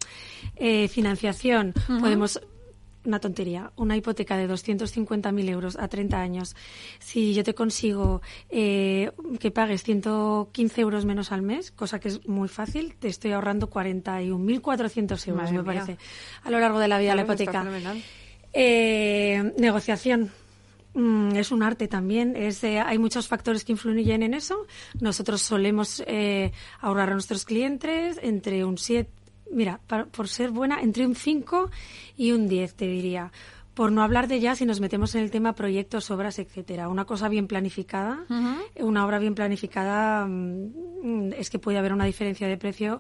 eh, 0.56 0.88
financiación. 0.88 1.74
Uh 1.88 1.94
-huh. 1.94 2.00
Podemos 2.02 2.40
una 3.06 3.20
tontería, 3.20 3.72
una 3.76 3.96
hipoteca 3.96 4.38
de 4.38 4.48
250.000 4.50 5.50
euros 5.50 5.78
a 5.78 5.88
30 5.88 6.20
años, 6.20 6.56
si 7.00 7.34
yo 7.34 7.44
te 7.44 7.54
consigo 7.54 8.22
eh, 8.50 9.12
que 9.40 9.52
pagues 9.52 9.84
115 9.84 10.82
euros 10.82 11.06
menos 11.06 11.32
al 11.32 11.42
mes, 11.42 11.72
cosa 11.72 12.00
que 12.00 12.10
es 12.10 12.28
muy 12.28 12.48
fácil, 12.50 12.96
te 13.00 13.08
estoy 13.08 13.32
ahorrando 13.32 13.70
41.400 13.70 15.28
euros, 15.28 15.28
Madre 15.28 15.52
me 15.52 15.52
mía. 15.52 15.64
parece, 15.64 15.98
a 16.44 16.52
lo 16.52 16.60
largo 16.60 16.80
de 16.80 16.88
la 16.88 17.00
vida 17.00 17.14
Claro, 17.14 17.28
la 17.28 17.34
hipoteca. 17.34 17.96
Eh, 18.54 19.54
negociación. 19.58 20.32
Mm, 20.94 21.36
Es 21.36 21.52
un 21.52 21.64
arte 21.64 21.88
también. 21.88 22.36
Es, 22.36 22.64
eh, 22.64 22.80
hay 22.80 22.98
muchos 22.98 23.28
factores 23.28 23.64
que 23.64 23.72
influyen 23.74 24.24
en 24.24 24.34
eso. 24.34 24.66
Nosotros 25.00 25.42
solemos 25.42 26.04
eh, 26.08 26.52
ahorrar 26.82 27.10
a 27.10 27.14
nuestros 27.14 27.46
clientes 27.46 28.20
entre 28.22 28.66
un 28.66 28.78
7, 28.78 29.10
mira, 29.52 29.80
por 30.12 30.28
ser 30.28 30.50
buena, 30.52 30.82
entre 30.82 31.06
un 31.06 31.16
5 31.16 31.70
y 32.18 32.32
un 32.32 32.48
10, 32.48 32.74
te 32.76 32.86
diría. 32.88 33.32
Por 33.76 33.92
no 33.94 34.04
hablar 34.04 34.28
de 34.28 34.42
ya 34.42 34.56
si 34.56 34.66
nos 34.66 34.82
metemos 34.82 35.16
en 35.16 35.24
el 35.24 35.32
tema 35.32 35.54
proyectos, 35.54 36.12
obras, 36.12 36.38
etcétera. 36.38 36.90
Una 36.90 37.06
cosa 37.06 37.30
bien 37.30 37.48
planificada, 37.48 38.26
una 38.76 39.06
obra 39.06 39.20
bien 39.20 39.36
planificada, 39.36 40.26
mm, 40.26 41.34
es 41.38 41.50
que 41.50 41.60
puede 41.60 41.78
haber 41.78 41.94
una 41.94 42.04
diferencia 42.04 42.48
de 42.48 42.58
precio 42.58 43.00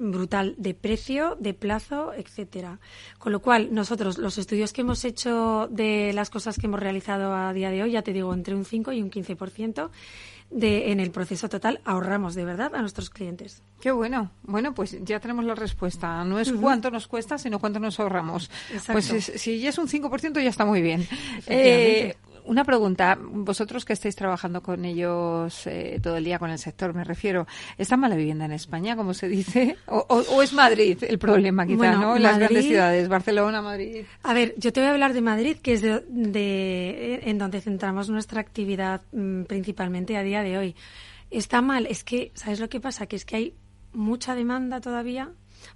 brutal 0.00 0.54
de 0.56 0.74
precio, 0.74 1.36
de 1.38 1.54
plazo, 1.54 2.12
etcétera. 2.14 2.80
Con 3.18 3.30
lo 3.32 3.40
cual, 3.40 3.68
nosotros, 3.72 4.16
los 4.18 4.38
estudios 4.38 4.72
que 4.72 4.80
hemos 4.80 5.04
hecho 5.04 5.68
de 5.70 6.12
las 6.14 6.30
cosas 6.30 6.56
que 6.58 6.66
hemos 6.66 6.80
realizado 6.80 7.34
a 7.34 7.52
día 7.52 7.70
de 7.70 7.82
hoy, 7.82 7.92
ya 7.92 8.02
te 8.02 8.12
digo, 8.12 8.32
entre 8.34 8.54
un 8.54 8.64
5 8.64 8.92
y 8.92 9.02
un 9.02 9.10
15% 9.10 9.90
de, 10.50 10.90
en 10.90 10.98
el 10.98 11.12
proceso 11.12 11.48
total 11.48 11.80
ahorramos 11.84 12.34
de 12.34 12.44
verdad 12.44 12.74
a 12.74 12.80
nuestros 12.80 13.08
clientes. 13.10 13.62
Qué 13.80 13.92
bueno. 13.92 14.32
Bueno, 14.42 14.74
pues 14.74 14.96
ya 15.04 15.20
tenemos 15.20 15.44
la 15.44 15.54
respuesta. 15.54 16.24
No 16.24 16.40
es 16.40 16.50
cuánto 16.52 16.90
nos 16.90 17.06
cuesta, 17.06 17.38
sino 17.38 17.58
cuánto 17.60 17.78
nos 17.78 18.00
ahorramos. 18.00 18.50
Exacto. 18.72 18.92
Pues 18.94 19.10
es- 19.12 19.40
si 19.40 19.60
ya 19.60 19.68
es 19.68 19.78
un 19.78 19.86
5% 19.86 20.40
ya 20.42 20.48
está 20.50 20.64
muy 20.64 20.82
bien. 20.82 21.06
Eh, 21.46 22.16
una 22.50 22.64
pregunta. 22.64 23.16
Vosotros 23.20 23.84
que 23.84 23.92
estáis 23.92 24.16
trabajando 24.16 24.62
con 24.62 24.84
ellos 24.84 25.66
eh, 25.66 26.00
todo 26.02 26.16
el 26.16 26.24
día, 26.24 26.38
con 26.38 26.50
el 26.50 26.58
sector, 26.58 26.94
me 26.94 27.04
refiero, 27.04 27.46
¿está 27.78 27.96
mala 27.96 28.16
vivienda 28.16 28.44
en 28.44 28.52
España, 28.52 28.96
como 28.96 29.14
se 29.14 29.28
dice? 29.28 29.76
¿O, 29.86 30.04
o- 30.08 30.34
o 30.36 30.42
es 30.42 30.52
Madrid 30.52 30.98
el 31.02 31.18
problema, 31.18 31.64
quizá, 31.66 31.76
Bueno, 31.78 31.98
no? 32.00 32.18
Las 32.18 32.32
Madrid- 32.32 32.40
grandes 32.48 32.64
ciudades, 32.66 33.08
Barcelona, 33.08 33.62
Madrid. 33.62 34.04
A 34.22 34.34
ver, 34.34 34.54
yo 34.56 34.72
te 34.72 34.80
voy 34.80 34.88
a 34.88 34.92
hablar 34.92 35.12
de 35.12 35.20
Madrid, 35.20 35.56
que 35.62 35.72
es 35.74 35.82
de, 35.82 36.00
de- 36.08 37.20
en 37.24 37.38
donde 37.38 37.60
centramos 37.60 38.10
nuestra 38.10 38.40
actividad 38.40 39.02
mm, 39.12 39.42
principalmente 39.44 40.16
a 40.16 40.22
día 40.22 40.42
de 40.42 40.58
hoy. 40.58 40.74
Está 41.30 41.62
mal, 41.62 41.86
es 41.86 42.02
que, 42.04 42.32
¿sabes 42.34 42.58
lo 42.60 42.68
que 42.68 42.80
pasa? 42.80 43.06
Que 43.06 43.16
es 43.16 43.24
que 43.24 43.36
hay 43.36 43.54
mucha 43.92 44.34
demanda 44.34 44.80
todavía 44.80 45.30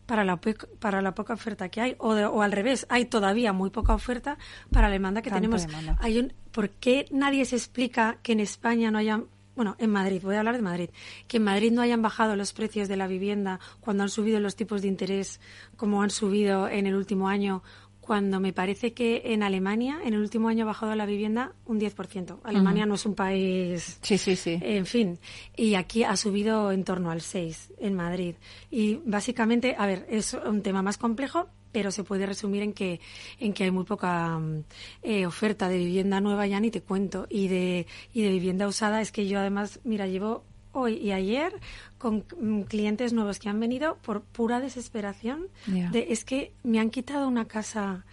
para 0.07 0.25
la, 0.25 0.37
poca- 0.37 0.67
para 0.79 1.01
la 1.03 1.15
poca 1.15 1.35
oferta 1.35 1.69
que 1.69 1.81
hay, 1.81 1.97
o, 1.99 2.15
de- 2.15 2.27
o 2.27 2.43
al 2.43 2.53
revés, 2.53 2.87
hay 2.89 3.05
todavía 3.07 3.53
muy 3.53 3.71
poca 3.71 3.95
oferta 3.95 4.39
para 4.71 4.89
la 4.89 4.93
demanda 4.95 5.23
que 5.23 5.31
tenemos. 5.31 5.67
demanda. 5.67 5.97
Hay 6.01 6.19
un, 6.19 6.33
¿Por 6.53 6.71
qué 6.71 7.07
nadie 7.11 7.45
se 7.45 7.57
explica 7.57 8.19
que 8.23 8.33
en 8.33 8.41
España 8.41 8.91
no 8.91 8.99
hayan 8.99 9.27
bueno, 9.57 9.77
en 9.79 9.89
Madrid, 9.91 10.21
voy 10.21 10.35
a 10.35 10.41
hablar 10.41 10.57
de 10.57 10.63
Madrid, 10.63 10.91
que 11.29 11.37
en 11.37 11.45
Madrid 11.45 11.71
no 11.71 11.81
hayan 11.81 12.03
bajado 12.03 12.35
los 12.35 12.53
precios 12.53 12.89
de 12.89 12.97
la 12.97 13.07
vivienda 13.07 13.61
cuando 13.79 14.03
han 14.03 14.09
subido 14.09 14.41
los 14.41 14.57
tipos 14.57 14.83
de 14.83 14.89
interés 14.89 15.41
como 15.77 16.03
han 16.03 16.11
subido 16.11 16.67
en 16.69 16.89
el 16.89 16.97
último 16.97 17.29
año, 17.29 17.63
cuando 18.05 18.39
me 18.39 18.53
parece 18.53 18.93
que 18.93 19.23
en 19.25 19.43
Alemania 19.43 20.01
en 20.05 20.13
el 20.13 20.21
último 20.21 20.49
año 20.49 20.65
ha 20.65 20.67
bajado 20.67 20.95
la 20.95 21.07
vivienda 21.07 21.53
un 21.65 21.81
10%. 21.81 22.41
Alemania 22.45 22.85
no 22.85 22.97
es 22.97 23.07
un 23.07 23.15
país 23.15 23.99
Sí, 24.03 24.19
sí, 24.19 24.37
sí. 24.37 24.59
en 24.61 24.85
fin, 24.85 25.19
y 25.57 25.75
aquí 25.75 26.05
ha 26.05 26.15
subido 26.17 26.71
en 26.71 26.85
torno 26.85 27.11
al 27.11 27.23
6 27.23 27.73
en 27.79 27.95
Madrid. 27.95 28.35
Y 28.71 28.97
básicamente, 29.07 29.75
a 29.79 29.87
ver, 29.87 30.07
es 30.11 30.35
un 30.35 30.61
tema 30.61 30.83
más 30.83 30.99
complejo, 30.99 31.49
pero 31.73 31.91
se 31.91 32.05
puede 32.05 32.27
resumir 32.27 32.63
en 32.63 32.75
que, 32.75 33.01
en 33.41 33.55
que 33.55 33.65
hay 33.65 33.71
muy 33.71 33.85
poca 33.85 34.39
mm, 34.39 34.65
eh, 35.03 35.27
oferta 35.27 35.69
de 35.71 35.79
vivienda 35.79 36.21
nueva, 36.21 36.47
ya 36.47 36.61
ni 36.61 36.71
te 36.71 36.83
cuento, 36.83 37.27
y 37.31 37.49
de, 37.49 37.87
y 38.13 38.23
de 38.23 38.29
vivienda 38.29 38.69
usada. 38.69 39.01
Es 39.01 39.13
que 39.13 39.27
yo 39.27 39.39
además, 39.39 39.81
mira, 39.83 40.07
llevo 40.07 40.45
hoy 40.75 40.95
y 40.95 41.13
ayer 41.13 41.59
con 41.99 42.25
mm, 42.39 42.63
clientes 42.63 43.13
nuevos 43.13 43.39
que 43.39 43.49
han 43.49 43.59
venido 43.59 43.97
por 44.03 44.23
pura 44.23 44.61
desesperación 44.61 45.49
de 45.67 46.07
es 46.11 46.25
que 46.25 46.53
me 46.63 46.79
han 46.79 46.91
quitado 46.91 47.27
una 47.27 47.47
casa 47.47 48.05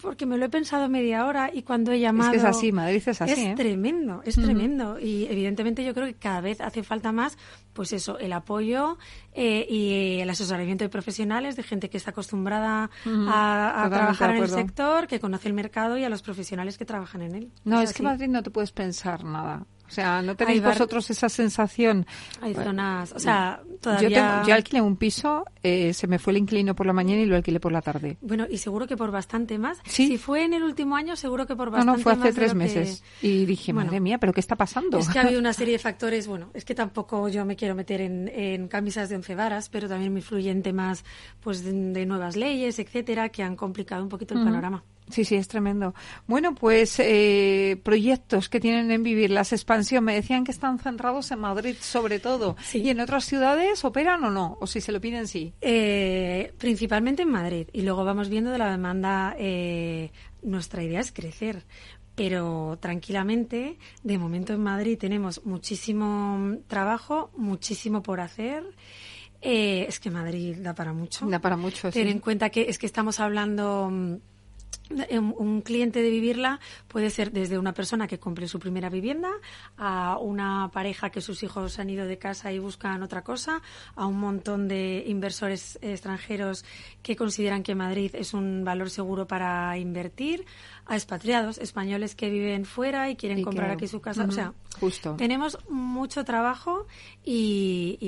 porque 0.00 0.26
me 0.26 0.36
lo 0.36 0.46
he 0.46 0.48
pensado 0.48 0.88
media 0.88 1.26
hora 1.26 1.50
y 1.52 1.62
cuando 1.62 1.92
he 1.92 2.00
llamado 2.00 2.34
es 2.34 2.42
así, 2.42 2.72
Madrid 2.72 3.02
es 3.06 3.22
así, 3.22 3.40
¿eh? 3.40 3.54
tremendo, 3.56 4.20
es 4.24 4.34
tremendo. 4.34 4.98
Y 4.98 5.26
evidentemente 5.26 5.84
yo 5.84 5.94
creo 5.94 6.06
que 6.06 6.14
cada 6.14 6.40
vez 6.40 6.60
hace 6.60 6.82
falta 6.82 7.12
más, 7.12 7.38
pues 7.72 7.92
eso, 7.92 8.18
el 8.18 8.32
apoyo 8.32 8.98
eh, 9.32 9.64
y 9.68 10.20
el 10.20 10.28
asesoramiento 10.28 10.82
de 10.82 10.88
profesionales, 10.88 11.54
de 11.54 11.62
gente 11.62 11.88
que 11.88 11.98
está 11.98 12.10
acostumbrada 12.10 12.90
a, 13.04 13.88
trabajar 13.88 14.30
en 14.30 14.42
el 14.42 14.48
sector, 14.48 15.06
que 15.06 15.20
conoce 15.20 15.46
el 15.46 15.54
mercado 15.54 15.96
y 15.96 16.02
a 16.02 16.08
los 16.08 16.22
profesionales 16.22 16.78
que 16.78 16.84
trabajan 16.84 17.22
en 17.22 17.34
él. 17.36 17.52
No, 17.64 17.80
es 17.80 17.90
que 17.92 17.98
así. 17.98 18.02
Madrid 18.02 18.28
no 18.28 18.42
te 18.42 18.50
puedes 18.50 18.72
pensar 18.72 19.22
nada. 19.22 19.66
O 19.88 19.90
sea, 19.90 20.20
no 20.22 20.36
tenéis 20.36 20.62
bar- 20.62 20.72
vosotros 20.74 21.08
esa 21.10 21.28
sensación. 21.28 22.06
Hay 22.40 22.54
zonas, 22.54 23.12
o 23.12 23.18
sea, 23.18 23.60
Yo, 23.64 23.78
todavía... 23.78 24.08
tengo, 24.32 24.48
yo 24.48 24.54
alquilé 24.54 24.80
un 24.82 24.96
piso, 24.96 25.44
eh, 25.62 25.92
se 25.94 26.06
me 26.06 26.18
fue 26.18 26.32
el 26.32 26.38
inquilino 26.38 26.74
por 26.74 26.86
la 26.86 26.92
mañana 26.92 27.22
y 27.22 27.26
lo 27.26 27.36
alquilé 27.36 27.60
por 27.60 27.72
la 27.72 27.82
tarde. 27.82 28.18
Bueno, 28.20 28.46
y 28.50 28.58
seguro 28.58 28.86
que 28.86 28.96
por 28.96 29.10
bastante 29.10 29.58
más. 29.58 29.78
Sí. 29.84 30.06
Si 30.08 30.18
fue 30.18 30.44
en 30.44 30.54
el 30.54 30.62
último 30.64 30.96
año, 30.96 31.14
seguro 31.16 31.46
que 31.46 31.54
por 31.56 31.68
No, 31.70 31.76
bastante 31.76 31.98
no, 31.98 32.02
fue 32.02 32.12
hace 32.12 32.20
más 32.20 32.34
tres 32.34 32.50
que- 32.52 32.58
meses. 32.58 33.04
Y 33.22 33.46
dije, 33.46 33.72
Bueno. 33.72 33.86
madre 33.86 34.00
mía, 34.00 34.18
¿pero 34.18 34.32
qué 34.32 34.40
está 34.40 34.56
pasando? 34.56 34.98
Es 34.98 35.08
que 35.08 35.18
ha 35.18 35.22
habido 35.22 35.38
una 35.40 35.52
serie 35.54 35.72
de 35.74 35.78
factores, 35.78 36.26
bueno, 36.26 36.50
es 36.54 36.64
que 36.64 36.74
tampoco 36.74 37.28
yo 37.28 37.44
me 37.44 37.56
quiero 37.56 37.74
meter 37.74 38.00
en, 38.00 38.28
en 38.28 38.68
camisas 38.68 39.08
de 39.08 39.16
once 39.16 39.34
varas, 39.34 39.68
pero 39.68 39.88
también 39.88 40.12
me 40.12 40.20
influyen 40.20 40.62
temas 40.62 41.04
pues 41.40 41.62
de, 41.64 41.72
de 41.72 42.06
nuevas 42.06 42.36
leyes, 42.36 42.78
etcétera, 42.78 43.28
que 43.28 43.42
han 43.42 43.56
complicado 43.56 44.02
un 44.02 44.08
poquito 44.08 44.34
el 44.34 44.42
panorama. 44.44 44.82
Sí, 45.08 45.24
sí, 45.24 45.36
es 45.36 45.48
tremendo. 45.48 45.94
Bueno, 46.26 46.54
pues 46.54 46.98
eh, 46.98 47.80
proyectos 47.82 48.48
que 48.48 48.60
tienen 48.60 48.90
en 48.90 49.02
vivir, 49.02 49.30
las 49.30 49.52
expansión, 49.52 50.04
me 50.04 50.14
decían 50.14 50.44
que 50.44 50.50
están 50.50 50.78
centrados 50.78 51.30
en 51.30 51.38
Madrid 51.38 51.76
sobre 51.80 52.18
todo. 52.18 52.56
Sí. 52.64 52.78
¿Y 52.82 52.90
en 52.90 53.00
otras 53.00 53.24
ciudades 53.24 53.84
operan 53.84 54.24
o 54.24 54.30
no? 54.30 54.58
O 54.60 54.66
si 54.66 54.80
se 54.80 54.92
lo 54.92 55.00
piden, 55.00 55.28
sí. 55.28 55.52
Eh, 55.60 56.52
principalmente 56.58 57.22
en 57.22 57.30
Madrid 57.30 57.68
y 57.72 57.82
luego 57.82 58.04
vamos 58.04 58.28
viendo 58.28 58.50
de 58.50 58.58
la 58.58 58.70
demanda. 58.70 59.34
eh, 59.38 60.10
nuestra 60.42 60.82
idea 60.82 61.00
es 61.00 61.12
crecer, 61.12 61.64
pero 62.14 62.78
tranquilamente, 62.80 63.78
de 64.02 64.18
momento 64.18 64.54
en 64.54 64.62
Madrid 64.62 64.96
tenemos 64.98 65.44
muchísimo 65.44 66.58
trabajo, 66.66 67.30
muchísimo 67.36 68.02
por 68.02 68.20
hacer. 68.20 68.64
Eh, 69.42 69.84
es 69.88 70.00
que 70.00 70.10
Madrid 70.10 70.56
da 70.58 70.74
para 70.74 70.92
mucho. 70.92 71.26
Da 71.26 71.40
para 71.40 71.56
mucho, 71.56 71.90
Ten 71.90 72.08
en 72.08 72.20
cuenta 72.20 72.50
que 72.50 72.62
es 72.68 72.78
que 72.78 72.86
estamos 72.86 73.20
hablando 73.20 73.90
mm, 73.90 74.14
un 74.90 75.62
cliente 75.62 76.00
de 76.00 76.10
vivirla 76.10 76.60
puede 76.88 77.10
ser 77.10 77.32
desde 77.32 77.58
una 77.58 77.74
persona 77.74 78.06
que 78.06 78.18
compre 78.18 78.46
su 78.46 78.58
primera 78.58 78.88
vivienda 78.88 79.30
a 79.76 80.18
una 80.18 80.70
pareja 80.72 81.10
que 81.10 81.20
sus 81.20 81.42
hijos 81.42 81.78
han 81.78 81.90
ido 81.90 82.06
de 82.06 82.18
casa 82.18 82.52
y 82.52 82.58
buscan 82.58 83.02
otra 83.02 83.22
cosa, 83.22 83.62
a 83.94 84.06
un 84.06 84.18
montón 84.20 84.68
de 84.68 85.04
inversores 85.06 85.78
extranjeros 85.82 86.64
que 87.02 87.16
consideran 87.16 87.62
que 87.62 87.74
Madrid 87.74 88.14
es 88.14 88.32
un 88.32 88.64
valor 88.64 88.90
seguro 88.90 89.26
para 89.26 89.76
invertir, 89.78 90.44
a 90.86 90.94
expatriados 90.94 91.58
españoles 91.58 92.14
que 92.14 92.30
viven 92.30 92.64
fuera 92.64 93.10
y 93.10 93.16
quieren 93.16 93.42
comprar 93.42 93.70
aquí 93.70 93.88
su 93.88 94.00
casa. 94.00 94.24
O 94.24 94.30
sea, 94.30 94.54
Justo. 94.78 95.16
tenemos 95.16 95.58
mucho 95.68 96.24
trabajo 96.24 96.86
y, 97.24 97.98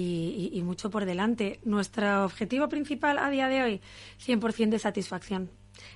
y 0.52 0.62
mucho 0.62 0.90
por 0.90 1.04
delante. 1.04 1.58
Nuestro 1.64 2.24
objetivo 2.24 2.68
principal 2.68 3.18
a 3.18 3.30
día 3.30 3.48
de 3.48 3.62
hoy, 3.62 3.80
100% 4.24 4.70
de 4.70 4.78
satisfacción 4.78 5.50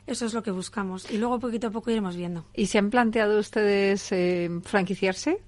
eso 0.06 0.26
es 0.26 0.34
lo 0.34 0.42
que 0.42 0.50
buscamos. 0.50 1.10
Y 1.10 1.18
luego 1.18 1.38
poquito 1.38 1.68
a 1.68 1.70
poco 1.70 1.90
iremos 1.90 2.16
viendo. 2.16 2.46
¿Y 2.54 2.66
se 2.66 2.78
han 2.78 2.90
planteado 2.90 3.38
ustedes 3.38 4.10
eh, 4.12 4.50
franquiciarse? 4.64 5.40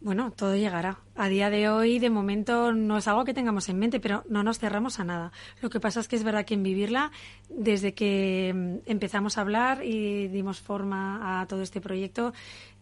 Bueno, 0.00 0.30
todo 0.30 0.54
llegará. 0.54 1.00
A 1.16 1.28
día 1.28 1.50
de 1.50 1.68
hoy, 1.68 1.98
de 1.98 2.08
momento, 2.08 2.72
no 2.72 2.98
es 2.98 3.08
algo 3.08 3.24
que 3.24 3.34
tengamos 3.34 3.68
en 3.68 3.80
mente, 3.80 3.98
pero 3.98 4.22
no 4.28 4.44
nos 4.44 4.60
cerramos 4.60 5.00
a 5.00 5.04
nada. 5.04 5.32
Lo 5.60 5.70
que 5.70 5.80
pasa 5.80 5.98
es 5.98 6.06
que 6.06 6.14
es 6.14 6.22
verdad 6.22 6.44
que 6.44 6.54
en 6.54 6.62
vivirla, 6.62 7.10
desde 7.48 7.94
que 7.94 8.52
mm, 8.54 8.88
empezamos 8.88 9.36
a 9.36 9.40
hablar 9.40 9.84
y 9.84 10.28
dimos 10.28 10.60
forma 10.60 11.40
a 11.40 11.46
todo 11.48 11.62
este 11.62 11.80
proyecto, 11.80 12.32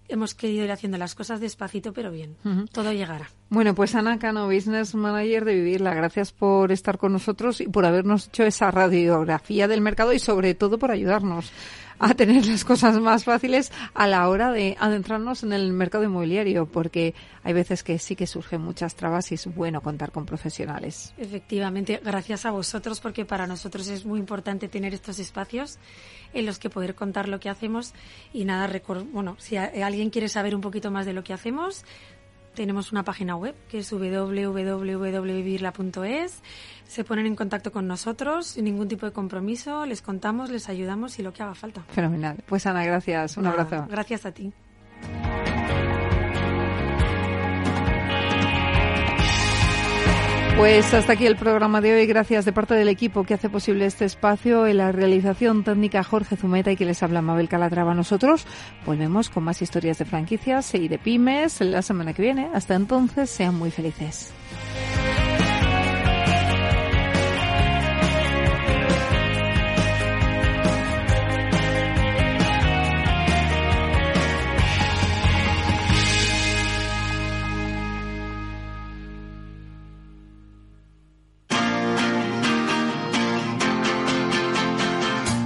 hemos 0.09 0.35
querido 0.35 0.65
ir 0.65 0.73
haciendo 0.73 0.99
las 0.99 1.15
cosas 1.15 1.41
despacito, 1.41 1.93
pero 1.93 2.11
bien. 2.11 2.37
Todo 2.73 2.93
llegará. 2.93 3.31
Bueno, 3.49 3.75
pues 3.75 3.95
Ana 3.95 4.19
Cano, 4.19 4.47
Business 4.47 4.95
Manager 4.95 5.45
de 5.45 5.55
Vivirla, 5.55 5.95
gracias 5.95 6.33
por 6.33 6.73
estar 6.73 6.99
con 6.99 7.13
nosotros 7.13 7.61
y 7.61 7.69
por 7.69 7.85
habernos 7.85 8.29
hecho 8.29 8.45
esa 8.45 8.71
radiografía 8.71 9.69
del 9.69 9.81
mercado 9.81 10.13
y 10.13 10.19
sobre 10.19 10.55
todo 10.55 10.79
por 10.79 10.91
ayudarnos 10.91 11.53
a 11.99 12.15
tener 12.15 12.47
las 12.47 12.65
cosas 12.65 12.99
más 13.01 13.25
fáciles 13.25 13.73
a 13.95 14.07
la 14.07 14.29
hora 14.29 14.53
de 14.53 14.77
adentrarnos 14.79 15.43
en 15.43 15.53
el 15.53 15.73
mercado 15.73 16.05
inmobiliario, 16.05 16.67
porque 16.67 17.15
hay 17.43 17.53
veces 17.53 17.83
que 17.83 17.99
sí 17.99 18.17
que 18.17 18.27
surgen 18.27 18.61
muchas 18.61 18.95
trabas 18.97 19.31
y 19.33 19.35
es 19.37 19.47
bueno 19.47 19.81
contar 19.81 20.13
con 20.13 20.27
profesionales. 20.27 21.15
Efectivamente, 21.17 22.01
gracias 22.05 22.47
a 22.47 22.51
vosotros, 22.51 23.01
porque 23.01 23.25
para 23.25 23.47
nosotros 23.47 23.89
es 23.89 24.05
muy 24.05 24.19
importante 24.19 24.69
tener 24.69 24.95
estos 24.95 25.19
espacios 25.19 25.79
en 26.35 26.47
los 26.47 26.59
que 26.59 26.71
poder 26.71 26.95
contar 26.95 27.29
lo 27.29 27.41
que 27.41 27.49
hacemos 27.49 27.95
y 28.33 28.45
nada, 28.45 28.71
bueno, 29.13 29.37
si 29.39 29.57
alguien 29.57 30.11
quiere 30.11 30.29
saber 30.29 30.55
un 30.55 30.61
poquito 30.61 30.91
más 30.91 31.07
de 31.07 31.13
lo 31.13 31.25
que 31.25 31.33
hacemos, 31.33 31.85
tenemos 32.57 32.91
una 32.91 33.05
página 33.05 33.37
web 33.37 33.55
que 33.69 33.79
es 33.79 33.89
www.vivirla.es. 33.93 34.33
Se 36.89 37.05
ponen 37.05 37.27
en 37.27 37.37
contacto 37.37 37.71
con 37.71 37.87
nosotros 37.87 38.49
sin 38.49 38.65
ningún 38.65 38.89
tipo 38.89 39.07
de 39.07 39.13
compromiso, 39.13 39.87
les 39.87 40.03
contamos, 40.03 40.51
les 40.51 40.69
ayudamos 40.69 41.21
y 41.21 41.23
lo 41.23 41.33
que 41.33 41.45
haga 41.45 41.55
falta. 41.55 41.83
Fenomenal. 41.91 42.43
Pues 42.47 42.67
Ana, 42.67 42.85
gracias. 42.85 43.37
Un 43.37 43.47
abrazo. 43.47 43.87
Gracias 43.89 44.27
a 44.27 44.33
ti. 44.33 44.53
Pues 50.57 50.95
hasta 50.95 51.13
aquí 51.13 51.27
el 51.27 51.37
programa 51.37 51.83
de 51.83 51.95
hoy. 51.95 52.07
Gracias 52.07 52.47
de 52.47 52.53
parte 52.53 52.73
del 52.75 52.89
equipo 52.89 53.25
que 53.25 53.35
hace 53.35 53.51
posible 53.51 53.85
este 53.85 54.07
espacio, 54.07 54.67
en 54.67 54.79
la 54.79 54.91
realización 54.91 55.65
técnica 55.65 56.03
Jorge 56.03 56.37
Zumeta 56.37 56.73
y 56.73 56.77
que 56.77 56.87
les 56.87 57.03
habla 57.03 57.21
Mabel 57.21 57.49
Calatrava. 57.49 57.95
Nosotros 57.95 58.47
volvemos 58.87 59.29
con 59.29 59.45
más 59.45 59.61
historias 59.61 59.99
de 59.99 60.07
franquicias 60.07 60.75
y 60.75 60.89
de 60.89 60.99
pymes 60.99 61.61
la 61.61 61.83
semana 61.83 62.15
que 62.15 62.23
viene. 62.23 62.49
Hasta 62.55 62.75
entonces, 62.75 63.29
sean 63.29 63.55
muy 63.55 63.71
felices. 63.71 64.33